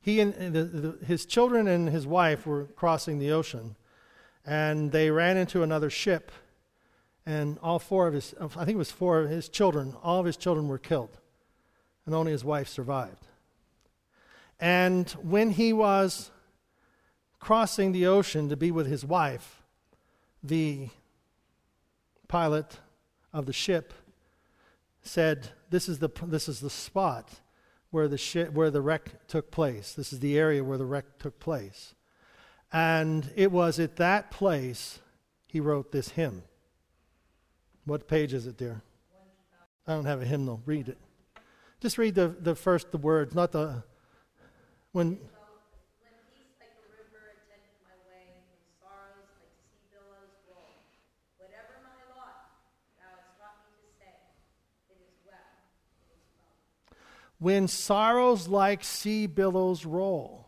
he 0.00 0.18
and 0.20 0.34
the, 0.34 0.64
the, 0.64 1.06
his 1.06 1.24
children 1.24 1.68
and 1.68 1.88
his 1.88 2.06
wife 2.06 2.44
were 2.44 2.64
crossing 2.64 3.20
the 3.20 3.30
ocean, 3.30 3.76
and 4.44 4.90
they 4.90 5.12
ran 5.12 5.36
into 5.36 5.62
another 5.62 5.88
ship, 5.88 6.32
and 7.24 7.56
all 7.62 7.78
four 7.78 8.08
of 8.08 8.14
his, 8.14 8.34
I 8.40 8.48
think 8.48 8.70
it 8.70 8.76
was 8.76 8.90
four 8.90 9.20
of 9.20 9.30
his 9.30 9.48
children, 9.48 9.94
all 10.02 10.18
of 10.18 10.26
his 10.26 10.36
children 10.36 10.66
were 10.66 10.78
killed 10.78 11.20
and 12.10 12.16
only 12.16 12.32
his 12.32 12.44
wife 12.44 12.66
survived. 12.66 13.28
And 14.58 15.08
when 15.22 15.50
he 15.50 15.72
was 15.72 16.32
crossing 17.38 17.92
the 17.92 18.08
ocean 18.08 18.48
to 18.48 18.56
be 18.56 18.72
with 18.72 18.88
his 18.88 19.04
wife, 19.04 19.62
the 20.42 20.88
pilot 22.26 22.78
of 23.32 23.46
the 23.46 23.52
ship 23.52 23.94
said, 25.02 25.50
This 25.70 25.88
is 25.88 26.00
the, 26.00 26.08
this 26.24 26.48
is 26.48 26.58
the 26.58 26.68
spot 26.68 27.30
where 27.90 28.08
the, 28.08 28.18
ship, 28.18 28.52
where 28.54 28.72
the 28.72 28.80
wreck 28.80 29.28
took 29.28 29.52
place. 29.52 29.94
This 29.94 30.12
is 30.12 30.18
the 30.18 30.36
area 30.36 30.64
where 30.64 30.78
the 30.78 30.86
wreck 30.86 31.20
took 31.20 31.38
place. 31.38 31.94
And 32.72 33.30
it 33.36 33.52
was 33.52 33.78
at 33.78 33.96
that 33.96 34.32
place 34.32 34.98
he 35.46 35.60
wrote 35.60 35.92
this 35.92 36.08
hymn. 36.08 36.42
What 37.84 38.08
page 38.08 38.34
is 38.34 38.48
it, 38.48 38.56
dear? 38.56 38.82
I 39.86 39.94
don't 39.94 40.06
have 40.06 40.22
a 40.22 40.26
hymnal. 40.26 40.60
Read 40.66 40.88
it. 40.88 40.98
Just 41.80 41.96
read 41.96 42.14
the, 42.14 42.28
the 42.28 42.54
first 42.54 42.92
the 42.92 42.98
words, 42.98 43.34
not 43.34 43.52
the 43.52 43.82
when 44.92 45.18
when 57.40 57.66
sorrows 57.66 58.46
like 58.46 58.84
sea 58.84 59.26
billows 59.26 59.86
roll. 59.86 60.39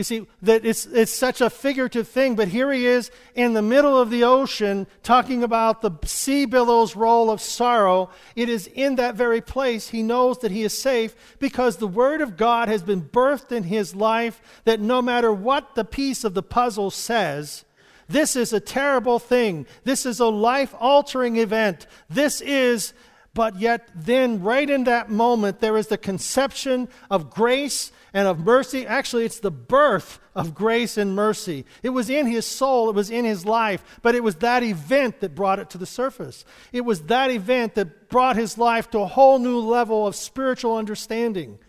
You 0.00 0.04
see, 0.04 0.26
that 0.40 0.64
it's, 0.64 0.86
it's 0.86 1.12
such 1.12 1.42
a 1.42 1.50
figurative 1.50 2.08
thing, 2.08 2.34
but 2.34 2.48
here 2.48 2.72
he 2.72 2.86
is 2.86 3.10
in 3.34 3.52
the 3.52 3.60
middle 3.60 4.00
of 4.00 4.08
the 4.08 4.24
ocean 4.24 4.86
talking 5.02 5.42
about 5.42 5.82
the 5.82 5.90
sea 6.06 6.46
billows 6.46 6.96
roll 6.96 7.30
of 7.30 7.42
sorrow. 7.42 8.08
It 8.34 8.48
is 8.48 8.66
in 8.66 8.94
that 8.94 9.14
very 9.14 9.42
place 9.42 9.90
he 9.90 10.02
knows 10.02 10.38
that 10.38 10.52
he 10.52 10.62
is 10.62 10.72
safe 10.72 11.36
because 11.38 11.76
the 11.76 11.86
Word 11.86 12.22
of 12.22 12.38
God 12.38 12.68
has 12.68 12.82
been 12.82 13.02
birthed 13.02 13.52
in 13.52 13.64
his 13.64 13.94
life 13.94 14.40
that 14.64 14.80
no 14.80 15.02
matter 15.02 15.30
what 15.30 15.74
the 15.74 15.84
piece 15.84 16.24
of 16.24 16.32
the 16.32 16.42
puzzle 16.42 16.90
says, 16.90 17.66
this 18.08 18.36
is 18.36 18.54
a 18.54 18.58
terrible 18.58 19.18
thing. 19.18 19.66
This 19.84 20.06
is 20.06 20.18
a 20.18 20.28
life 20.28 20.74
altering 20.80 21.36
event. 21.36 21.86
This 22.08 22.40
is 22.40 22.94
but 23.32 23.60
yet, 23.60 23.88
then, 23.94 24.42
right 24.42 24.68
in 24.68 24.84
that 24.84 25.08
moment, 25.08 25.60
there 25.60 25.76
is 25.76 25.86
the 25.86 25.98
conception 25.98 26.88
of 27.10 27.30
grace 27.30 27.92
and 28.12 28.26
of 28.26 28.40
mercy. 28.40 28.86
Actually, 28.86 29.24
it's 29.24 29.38
the 29.38 29.52
birth 29.52 30.18
of 30.34 30.52
grace 30.52 30.96
and 30.96 31.14
mercy. 31.14 31.64
It 31.84 31.90
was 31.90 32.10
in 32.10 32.26
his 32.26 32.44
soul, 32.44 32.88
it 32.88 32.94
was 32.96 33.10
in 33.10 33.24
his 33.24 33.46
life, 33.46 33.84
but 34.02 34.16
it 34.16 34.24
was 34.24 34.36
that 34.36 34.64
event 34.64 35.20
that 35.20 35.36
brought 35.36 35.60
it 35.60 35.70
to 35.70 35.78
the 35.78 35.86
surface. 35.86 36.44
It 36.72 36.80
was 36.80 37.02
that 37.02 37.30
event 37.30 37.76
that 37.76 38.08
brought 38.08 38.34
his 38.34 38.58
life 38.58 38.90
to 38.90 38.98
a 38.98 39.06
whole 39.06 39.38
new 39.38 39.60
level 39.60 40.08
of 40.08 40.16
spiritual 40.16 40.76
understanding. 40.76 41.60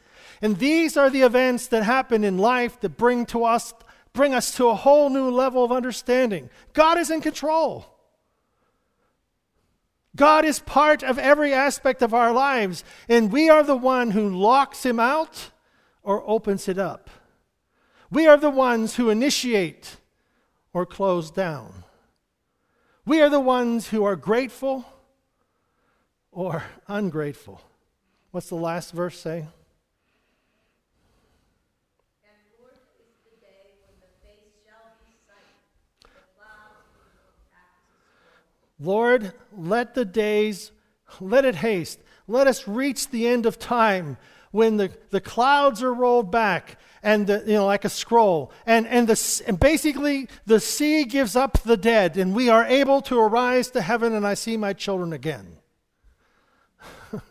And 0.42 0.58
these 0.58 0.98
are 0.98 1.12
the 1.12 1.22
events 1.22 1.68
that 1.68 1.84
happen 1.84 2.24
in 2.24 2.40
life 2.40 2.80
that 2.80 2.98
bring 2.98 3.28
to 3.28 3.46
us 3.46 3.74
bring 4.14 4.34
us 4.34 4.56
to 4.56 4.68
a 4.68 4.76
whole 4.76 5.10
new 5.10 5.30
level 5.30 5.64
of 5.64 5.72
understanding. 5.72 6.50
God 6.74 6.98
is 6.98 7.10
in 7.10 7.22
control. 7.22 7.91
God 10.16 10.44
is 10.44 10.60
part 10.60 11.04
of 11.04 11.18
every 11.18 11.54
aspect 11.54 12.02
of 12.02 12.14
our 12.14 12.34
lives, 12.34 12.84
and 13.08 13.32
we 13.32 13.50
are 13.50 13.64
the 13.64 13.76
one 13.76 14.12
who 14.12 14.30
locks 14.30 14.86
him 14.86 15.00
out 15.00 15.52
or 16.04 16.28
opens 16.28 16.68
it 16.68 16.78
up. 16.78 17.10
We 18.10 18.28
are 18.28 18.38
the 18.38 18.50
ones 18.50 18.96
who 18.96 19.10
initiate 19.10 19.98
or 20.74 20.86
close 20.86 21.32
down. 21.32 21.86
We 23.06 23.22
are 23.22 23.30
the 23.30 23.40
ones 23.40 23.90
who 23.90 24.04
are 24.04 24.16
grateful 24.16 24.86
or 26.32 26.64
ungrateful. 26.88 27.62
What's 28.32 28.50
the 28.50 28.56
last 28.56 28.92
verse 28.92 29.20
say? 29.20 29.48
Lord, 38.82 39.34
let 39.56 39.94
the 39.94 40.06
days, 40.06 40.72
let 41.20 41.46
it 41.46 41.56
haste. 41.56 42.00
Let 42.28 42.48
us 42.48 42.68
reach 42.68 43.10
the 43.10 43.28
end 43.28 43.46
of 43.46 43.60
time 43.60 44.18
when 44.50 44.78
the, 44.78 44.92
the 45.12 45.22
clouds 45.22 45.84
are 45.84 45.94
rolled 45.94 46.32
back 46.32 46.78
and 47.04 47.28
the, 47.28 47.44
you 47.46 47.54
know 47.54 47.66
like 47.68 47.86
a 47.86 47.90
scroll. 47.90 48.52
And, 48.66 48.88
and, 48.88 49.08
the, 49.08 49.44
and 49.48 49.60
basically 49.60 50.28
the 50.46 50.60
sea 50.60 51.06
gives 51.06 51.36
up 51.36 51.60
the 51.60 51.78
dead 51.78 52.18
and 52.18 52.36
we 52.36 52.50
are 52.50 52.66
able 52.66 53.02
to 53.04 53.20
arise 53.20 53.70
to 53.72 53.82
heaven 53.82 54.14
and 54.14 54.26
i 54.26 54.34
see 54.34 54.58
my 54.58 54.74
children 54.74 55.14
again. 55.14 55.58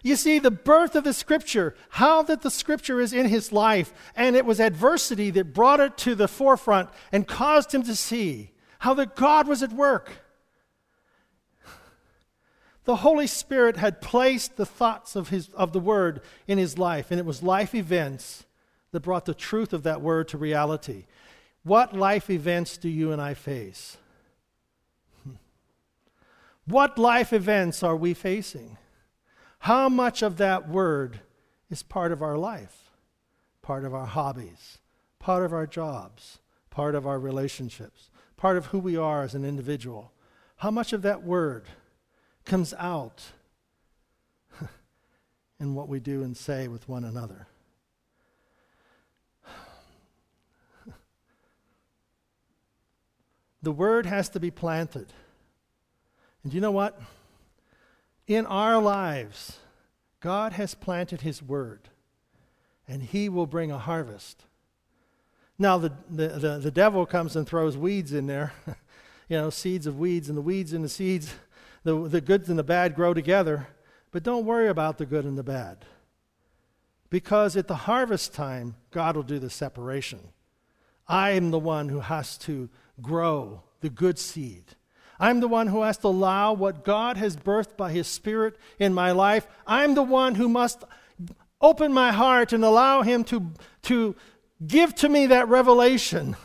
You 0.00 0.14
see 0.14 0.38
the 0.38 0.52
birth 0.52 0.94
of 0.94 1.02
the 1.04 1.12
scripture 1.12 1.74
how 1.90 2.22
that 2.22 2.42
the 2.42 2.52
scripture 2.52 3.00
is 3.00 3.12
in 3.12 3.26
his 3.26 3.52
life 3.52 3.92
and 4.14 4.36
it 4.36 4.46
was 4.46 4.60
adversity 4.60 5.30
that 5.30 5.52
brought 5.52 5.80
it 5.80 5.98
to 5.98 6.14
the 6.14 6.28
forefront 6.28 6.88
and 7.10 7.26
caused 7.26 7.74
him 7.74 7.82
to 7.82 7.96
see 7.96 8.52
how 8.78 8.94
that 8.94 9.16
god 9.16 9.48
was 9.48 9.62
at 9.62 9.72
work 9.72 10.22
the 12.88 12.96
Holy 12.96 13.26
Spirit 13.26 13.76
had 13.76 14.00
placed 14.00 14.56
the 14.56 14.64
thoughts 14.64 15.14
of, 15.14 15.28
his, 15.28 15.50
of 15.50 15.74
the 15.74 15.78
Word 15.78 16.22
in 16.46 16.56
his 16.56 16.78
life, 16.78 17.10
and 17.10 17.20
it 17.20 17.26
was 17.26 17.42
life 17.42 17.74
events 17.74 18.46
that 18.92 19.00
brought 19.00 19.26
the 19.26 19.34
truth 19.34 19.74
of 19.74 19.82
that 19.82 20.00
Word 20.00 20.26
to 20.28 20.38
reality. 20.38 21.04
What 21.64 21.94
life 21.94 22.30
events 22.30 22.78
do 22.78 22.88
you 22.88 23.12
and 23.12 23.20
I 23.20 23.34
face? 23.34 23.98
What 26.64 26.96
life 26.96 27.34
events 27.34 27.82
are 27.82 27.94
we 27.94 28.14
facing? 28.14 28.78
How 29.58 29.90
much 29.90 30.22
of 30.22 30.38
that 30.38 30.66
Word 30.66 31.20
is 31.68 31.82
part 31.82 32.10
of 32.10 32.22
our 32.22 32.38
life, 32.38 32.90
part 33.60 33.84
of 33.84 33.92
our 33.92 34.06
hobbies, 34.06 34.78
part 35.18 35.44
of 35.44 35.52
our 35.52 35.66
jobs, 35.66 36.38
part 36.70 36.94
of 36.94 37.06
our 37.06 37.18
relationships, 37.18 38.08
part 38.38 38.56
of 38.56 38.66
who 38.66 38.78
we 38.78 38.96
are 38.96 39.24
as 39.24 39.34
an 39.34 39.44
individual? 39.44 40.10
How 40.56 40.70
much 40.70 40.94
of 40.94 41.02
that 41.02 41.22
Word? 41.22 41.66
Comes 42.48 42.74
out 42.78 43.22
in 45.60 45.74
what 45.74 45.88
we 45.88 46.00
do 46.00 46.24
and 46.24 46.36
say 46.36 46.66
with 46.66 46.88
one 46.88 47.04
another. 47.04 47.46
the 53.62 53.70
word 53.70 54.06
has 54.06 54.28
to 54.30 54.40
be 54.40 54.50
planted. 54.50 55.12
And 56.42 56.52
you 56.52 56.60
know 56.60 56.72
what? 56.72 57.00
In 58.26 58.46
our 58.46 58.80
lives, 58.80 59.58
God 60.20 60.54
has 60.54 60.74
planted 60.74 61.20
his 61.20 61.42
word, 61.42 61.90
and 62.88 63.02
he 63.02 63.28
will 63.28 63.46
bring 63.46 63.70
a 63.70 63.78
harvest 63.78 64.42
Now, 65.58 65.76
the, 65.78 65.92
the, 66.08 66.28
the, 66.28 66.58
the 66.58 66.70
devil 66.70 67.04
comes 67.04 67.34
and 67.34 67.46
throws 67.46 67.76
weeds 67.76 68.12
in 68.12 68.26
there, 68.28 68.52
you 69.28 69.36
know, 69.36 69.50
seeds 69.50 69.86
of 69.86 69.98
weeds, 69.98 70.28
and 70.28 70.38
the 70.38 70.42
weeds 70.42 70.72
and 70.72 70.84
the 70.84 70.88
seeds, 70.88 71.34
the, 71.84 72.08
the 72.08 72.20
good 72.20 72.48
and 72.48 72.58
the 72.58 72.64
bad 72.64 72.94
grow 72.94 73.14
together. 73.14 73.68
But 74.10 74.22
don't 74.22 74.46
worry 74.46 74.68
about 74.68 74.98
the 74.98 75.06
good 75.06 75.24
and 75.24 75.36
the 75.36 75.42
bad. 75.42 75.84
Because 77.10 77.56
at 77.56 77.68
the 77.68 77.74
harvest 77.74 78.34
time, 78.34 78.76
God 78.90 79.16
will 79.16 79.22
do 79.22 79.38
the 79.38 79.50
separation. 79.50 80.20
I 81.06 81.30
am 81.30 81.50
the 81.50 81.58
one 81.58 81.88
who 81.88 82.00
has 82.00 82.36
to 82.38 82.68
grow 83.00 83.62
the 83.80 83.90
good 83.90 84.18
seed. 84.18 84.64
I'm 85.18 85.40
the 85.40 85.48
one 85.48 85.66
who 85.68 85.82
has 85.82 85.98
to 85.98 86.08
allow 86.08 86.52
what 86.52 86.84
God 86.84 87.16
has 87.16 87.36
birthed 87.36 87.76
by 87.76 87.92
His 87.92 88.06
Spirit 88.06 88.56
in 88.78 88.94
my 88.94 89.12
life. 89.12 89.46
I'm 89.66 89.94
the 89.94 90.02
one 90.02 90.34
who 90.36 90.48
must 90.48 90.84
open 91.60 91.92
my 91.92 92.12
heart 92.12 92.52
and 92.52 92.64
allow 92.64 93.02
Him 93.02 93.24
to, 93.24 93.50
to 93.82 94.14
give 94.64 94.94
to 94.96 95.08
me 95.08 95.26
that 95.26 95.48
revelation 95.48 96.36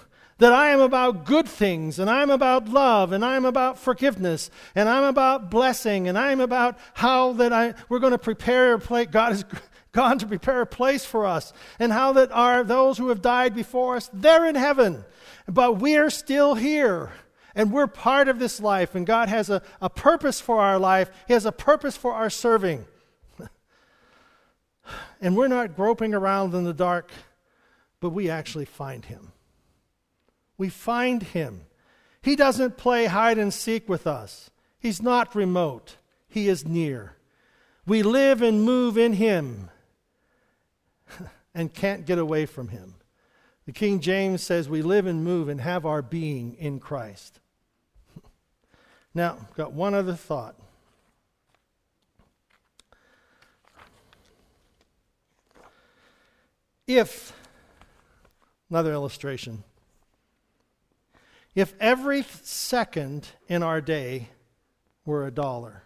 that 0.43 0.51
I 0.51 0.71
am 0.71 0.81
about 0.81 1.23
good 1.23 1.47
things, 1.47 1.99
and 1.99 2.09
I'm 2.09 2.29
about 2.29 2.67
love, 2.67 3.13
and 3.13 3.23
I'm 3.23 3.45
about 3.45 3.79
forgiveness, 3.79 4.51
and 4.75 4.89
I'm 4.89 5.05
about 5.05 5.49
blessing, 5.49 6.09
and 6.09 6.17
I'm 6.17 6.41
about 6.41 6.77
how 6.95 7.31
that 7.33 7.53
I 7.53 7.75
we're 7.87 7.99
going 7.99 8.11
to 8.11 8.17
prepare 8.17 8.73
a 8.73 8.79
place. 8.79 9.07
God 9.09 9.31
has 9.31 9.45
gone 9.93 10.19
to 10.19 10.27
prepare 10.27 10.59
a 10.59 10.65
place 10.65 11.05
for 11.05 11.25
us, 11.25 11.53
and 11.79 11.93
how 11.93 12.11
that 12.11 12.29
are 12.33 12.65
those 12.65 12.97
who 12.97 13.07
have 13.07 13.21
died 13.21 13.55
before 13.55 13.95
us, 13.95 14.09
they're 14.11 14.45
in 14.45 14.55
heaven, 14.55 15.05
but 15.47 15.77
we're 15.77 16.09
still 16.09 16.55
here. 16.55 17.13
And 17.55 17.71
we're 17.71 17.87
part 17.87 18.27
of 18.27 18.37
this 18.37 18.59
life, 18.59 18.95
and 18.95 19.05
God 19.05 19.29
has 19.29 19.49
a, 19.49 19.61
a 19.79 19.89
purpose 19.89 20.41
for 20.41 20.59
our 20.59 20.77
life. 20.77 21.09
He 21.25 21.33
has 21.33 21.45
a 21.45 21.53
purpose 21.53 21.95
for 21.95 22.11
our 22.11 22.29
serving. 22.29 22.85
and 25.21 25.37
we're 25.37 25.47
not 25.47 25.77
groping 25.77 26.13
around 26.13 26.53
in 26.53 26.65
the 26.65 26.73
dark, 26.73 27.11
but 28.01 28.09
we 28.09 28.29
actually 28.29 28.65
find 28.65 29.05
Him. 29.05 29.31
We 30.57 30.69
find 30.69 31.23
Him. 31.23 31.65
He 32.21 32.35
doesn't 32.35 32.77
play 32.77 33.05
hide 33.05 33.37
and 33.37 33.53
seek 33.53 33.89
with 33.89 34.07
us, 34.07 34.49
He's 34.79 35.01
not 35.01 35.35
remote, 35.35 35.97
He 36.27 36.47
is 36.47 36.65
near. 36.65 37.15
We 37.85 38.01
live 38.01 38.41
and 38.41 38.63
move 38.63 38.97
in 38.97 39.13
Him 39.13 39.69
and 41.55 41.73
can't 41.73 42.05
get 42.05 42.17
away 42.17 42.45
from 42.45 42.69
Him. 42.69 42.95
The 43.65 43.71
King 43.71 43.99
James 43.99 44.41
says 44.41 44.67
we 44.67 44.81
live 44.81 45.05
and 45.05 45.23
move 45.23 45.47
and 45.47 45.61
have 45.61 45.85
our 45.85 46.01
being 46.01 46.55
in 46.55 46.79
Christ. 46.79 47.39
Now, 49.15 49.37
got 49.55 49.73
one 49.73 49.93
other 49.93 50.15
thought. 50.15 50.55
If, 56.87 57.31
another 58.71 58.91
illustration, 58.91 59.63
if 61.55 61.73
every 61.79 62.23
second 62.41 63.27
in 63.47 63.63
our 63.63 63.81
day 63.81 64.29
were 65.05 65.27
a 65.27 65.31
dollar, 65.31 65.83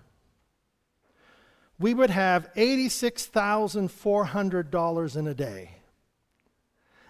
we 1.80 1.94
would 1.94 2.10
have 2.10 2.52
$86,400 2.56 5.16
in 5.16 5.28
a 5.28 5.34
day. 5.34 5.72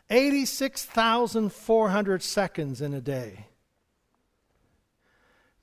86,400 0.10 2.24
seconds 2.24 2.82
in 2.82 2.94
a 2.94 3.02
day. 3.02 3.48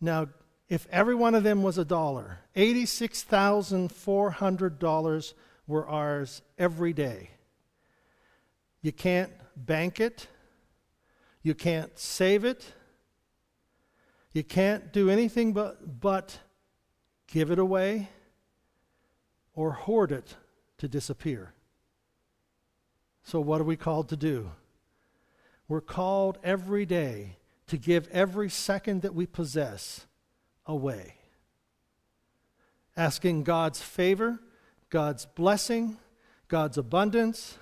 Now, 0.00 0.28
if 0.68 0.86
every 0.90 1.14
one 1.14 1.34
of 1.34 1.44
them 1.44 1.62
was 1.62 1.78
a 1.78 1.84
dollar, 1.84 2.40
$86,400 2.56 5.34
were 5.66 5.88
ours 5.88 6.42
every 6.58 6.92
day. 6.92 7.30
You 8.82 8.92
can't 8.92 9.32
bank 9.56 9.98
it, 10.00 10.26
you 11.42 11.54
can't 11.54 11.98
save 11.98 12.44
it, 12.44 12.74
you 14.34 14.42
can't 14.42 14.92
do 14.92 15.08
anything 15.08 15.52
but, 15.52 16.00
but 16.00 16.40
give 17.28 17.52
it 17.52 17.58
away 17.58 18.08
or 19.54 19.70
hoard 19.72 20.10
it 20.10 20.34
to 20.78 20.88
disappear. 20.88 21.54
So, 23.22 23.40
what 23.40 23.60
are 23.60 23.64
we 23.64 23.76
called 23.76 24.08
to 24.08 24.16
do? 24.16 24.50
We're 25.68 25.80
called 25.80 26.38
every 26.42 26.84
day 26.84 27.36
to 27.68 27.78
give 27.78 28.08
every 28.08 28.50
second 28.50 29.02
that 29.02 29.14
we 29.14 29.24
possess 29.24 30.06
away. 30.66 31.14
Asking 32.96 33.44
God's 33.44 33.80
favor, 33.80 34.40
God's 34.90 35.26
blessing, 35.26 35.96
God's 36.48 36.76
abundance, 36.76 37.56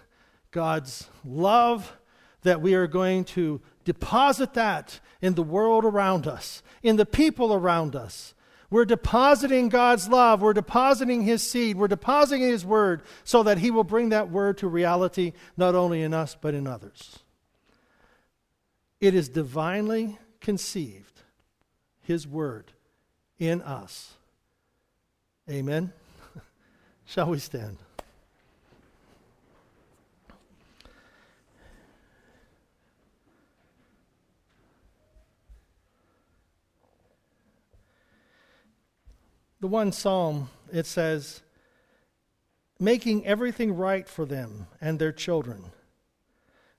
God's 0.50 1.08
love, 1.24 1.96
that 2.42 2.60
we 2.60 2.74
are 2.74 2.86
going 2.86 3.24
to 3.24 3.60
deposit 3.84 4.54
that 4.54 5.00
in 5.20 5.34
the 5.34 5.42
world 5.42 5.84
around 5.84 6.26
us, 6.26 6.62
in 6.82 6.96
the 6.96 7.06
people 7.06 7.54
around 7.54 7.94
us. 7.94 8.34
We're 8.70 8.86
depositing 8.86 9.68
God's 9.68 10.08
love. 10.08 10.40
We're 10.40 10.54
depositing 10.54 11.22
His 11.22 11.42
seed. 11.42 11.76
We're 11.76 11.88
depositing 11.88 12.42
His 12.42 12.64
word 12.64 13.02
so 13.22 13.42
that 13.42 13.58
He 13.58 13.70
will 13.70 13.84
bring 13.84 14.08
that 14.08 14.30
word 14.30 14.58
to 14.58 14.68
reality 14.68 15.34
not 15.58 15.74
only 15.74 16.02
in 16.02 16.14
us, 16.14 16.36
but 16.40 16.54
in 16.54 16.66
others. 16.66 17.18
It 18.98 19.14
is 19.14 19.28
divinely 19.28 20.18
conceived, 20.40 21.20
His 22.00 22.26
word, 22.26 22.72
in 23.38 23.60
us. 23.60 24.14
Amen. 25.50 25.92
Shall 27.04 27.28
we 27.28 27.40
stand? 27.40 27.76
The 39.62 39.68
one 39.68 39.92
psalm, 39.92 40.50
it 40.72 40.86
says, 40.86 41.40
making 42.80 43.24
everything 43.24 43.76
right 43.76 44.08
for 44.08 44.24
them 44.24 44.66
and 44.80 44.98
their 44.98 45.12
children. 45.12 45.66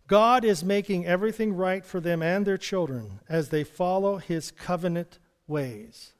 God 0.07 0.43
is 0.43 0.65
making 0.65 1.05
everything 1.05 1.55
right 1.55 1.85
for 1.85 2.01
them 2.01 2.21
and 2.21 2.45
their 2.45 2.57
children 2.57 3.21
as 3.29 3.47
they 3.47 3.63
follow 3.63 4.17
his 4.17 4.51
covenant 4.51 5.17
ways. 5.47 6.11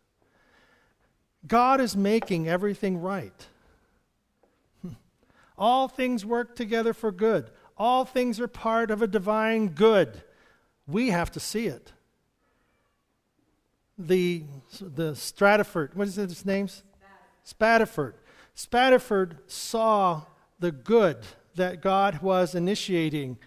God 1.45 1.82
is 1.82 1.97
making 1.97 2.47
everything 2.47 2.97
right. 2.97 3.47
All 5.58 5.89
things 5.89 6.26
work 6.26 6.56
together 6.56 6.93
for 6.93 7.12
good. 7.12 7.49
All 7.78 8.06
things 8.06 8.39
are 8.39 8.47
part 8.47 8.89
of 8.89 9.02
a 9.02 9.08
divine 9.08 9.67
good. 9.67 10.23
We 10.88 11.10
have 11.10 11.30
to 11.32 11.41
see 11.41 11.67
it. 11.67 11.91
The, 13.97 14.43
the 14.82 15.15
Stratford, 15.15 15.95
what 15.95 16.08
is 16.08 16.15
his 16.15 16.45
name? 16.45 16.67
Spafford. 17.43 18.15
Spafford 18.56 19.38
saw 19.47 20.23
the 20.60 20.71
good 20.71 21.17
that 21.56 21.82
God 21.82 22.21
was 22.21 22.56
initiating 22.56 23.38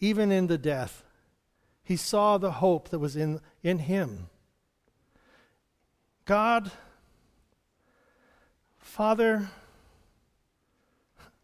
even 0.00 0.30
in 0.30 0.46
the 0.46 0.58
death. 0.58 1.02
He 1.82 1.96
saw 1.96 2.38
the 2.38 2.52
hope 2.52 2.90
that 2.90 2.98
was 2.98 3.16
in, 3.16 3.40
in 3.62 3.78
him. 3.80 4.28
God 6.24 6.70
Father, 8.96 9.50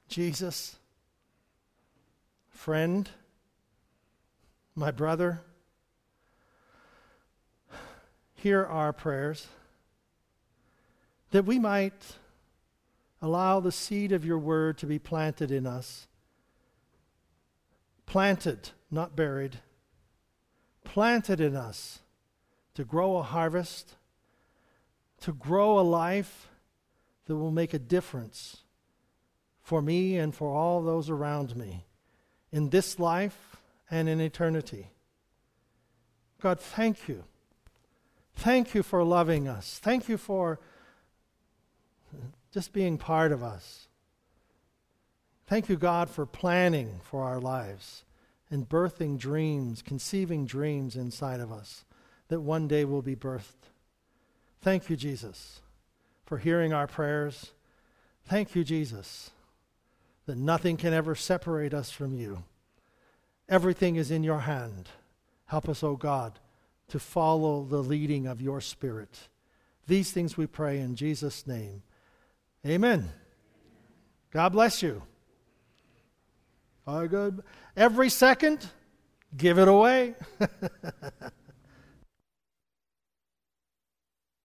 Jesus, 0.09 0.77
friend, 2.48 3.11
my 4.75 4.90
brother, 4.90 5.42
hear 8.42 8.64
our 8.64 8.92
prayers 8.92 9.46
that 11.31 11.44
we 11.44 11.61
might 11.61 12.16
allow 13.20 13.61
the 13.61 13.70
seed 13.70 14.11
of 14.11 14.24
your 14.24 14.38
word 14.38 14.76
to 14.76 14.85
be 14.85 14.98
planted 14.98 15.52
in 15.52 15.64
us. 15.64 16.09
Planted, 18.05 18.70
not 18.90 19.14
buried. 19.14 19.61
Planted 20.82 21.40
in 21.40 21.55
us 21.55 22.01
to 22.74 22.82
grow 22.82 23.16
a 23.16 23.22
harvest, 23.22 23.95
to 25.20 25.32
grow 25.32 25.78
a 25.78 25.82
life 25.82 26.49
that 27.26 27.36
will 27.36 27.53
make 27.53 27.72
a 27.72 27.78
difference 27.78 28.57
for 29.62 29.80
me 29.80 30.16
and 30.16 30.34
for 30.34 30.53
all 30.53 30.82
those 30.82 31.09
around 31.09 31.55
me 31.55 31.86
in 32.51 32.70
this 32.70 32.99
life 32.99 33.59
and 33.88 34.09
in 34.09 34.20
eternity. 34.20 34.88
God, 36.40 36.59
thank 36.59 37.09
you. 37.09 37.22
Thank 38.35 38.74
you 38.74 38.83
for 38.83 39.05
loving 39.05 39.49
us. 39.49 39.78
Thank 39.78 40.09
you 40.09 40.16
for 40.16 40.59
just 42.53 42.72
being 42.72 42.99
part 42.99 43.33
of 43.33 43.43
us. 43.43 43.89
Thank 45.47 45.68
you, 45.68 45.76
God, 45.76 46.09
for 46.09 46.26
planning 46.26 47.01
for 47.03 47.24
our 47.24 47.41
lives 47.41 48.05
and 48.51 48.68
birthing 48.68 49.18
dreams, 49.18 49.83
conceiving 49.83 50.47
dreams 50.47 50.97
inside 50.97 51.41
of 51.41 51.53
us 51.53 51.85
that 52.28 52.41
one 52.41 52.68
day 52.68 52.85
will 52.85 53.03
be 53.03 53.16
birthed. 53.16 53.70
Thank 54.61 54.89
you, 54.89 54.97
Jesus 54.97 55.61
for 56.33 56.39
hearing 56.39 56.72
our 56.72 56.87
prayers. 56.87 57.53
Thank 58.24 58.55
you, 58.55 58.64
Jesus, 58.64 59.33
that 60.24 60.39
nothing 60.39 60.78
can 60.78 60.95
ever 60.95 61.14
separate 61.14 61.74
us 61.74 61.91
from 61.91 62.14
you. 62.14 62.45
Everything 63.51 63.97
is 63.97 64.11
in 64.11 64.24
your 64.24 64.41
hand. 64.41 64.89
Help 65.45 65.68
us, 65.68 65.83
O 65.83 65.95
God, 65.95 66.39
to 66.93 66.99
follow 66.99 67.64
the 67.64 67.78
leading 67.78 68.26
of 68.26 68.43
your 68.43 68.61
Spirit. 68.61 69.30
These 69.86 70.12
things 70.12 70.36
we 70.36 70.47
pray 70.47 70.78
in 70.78 70.95
Jesus' 70.95 71.47
name. 71.47 71.82
Amen. 72.66 73.09
God 74.30 74.51
bless 74.51 74.82
you. 74.82 75.03
All 76.86 77.09
good. 77.09 77.43
Every 77.78 78.11
second, 78.11 78.68
give 79.34 79.59
it 79.59 79.68
away. 79.68 80.16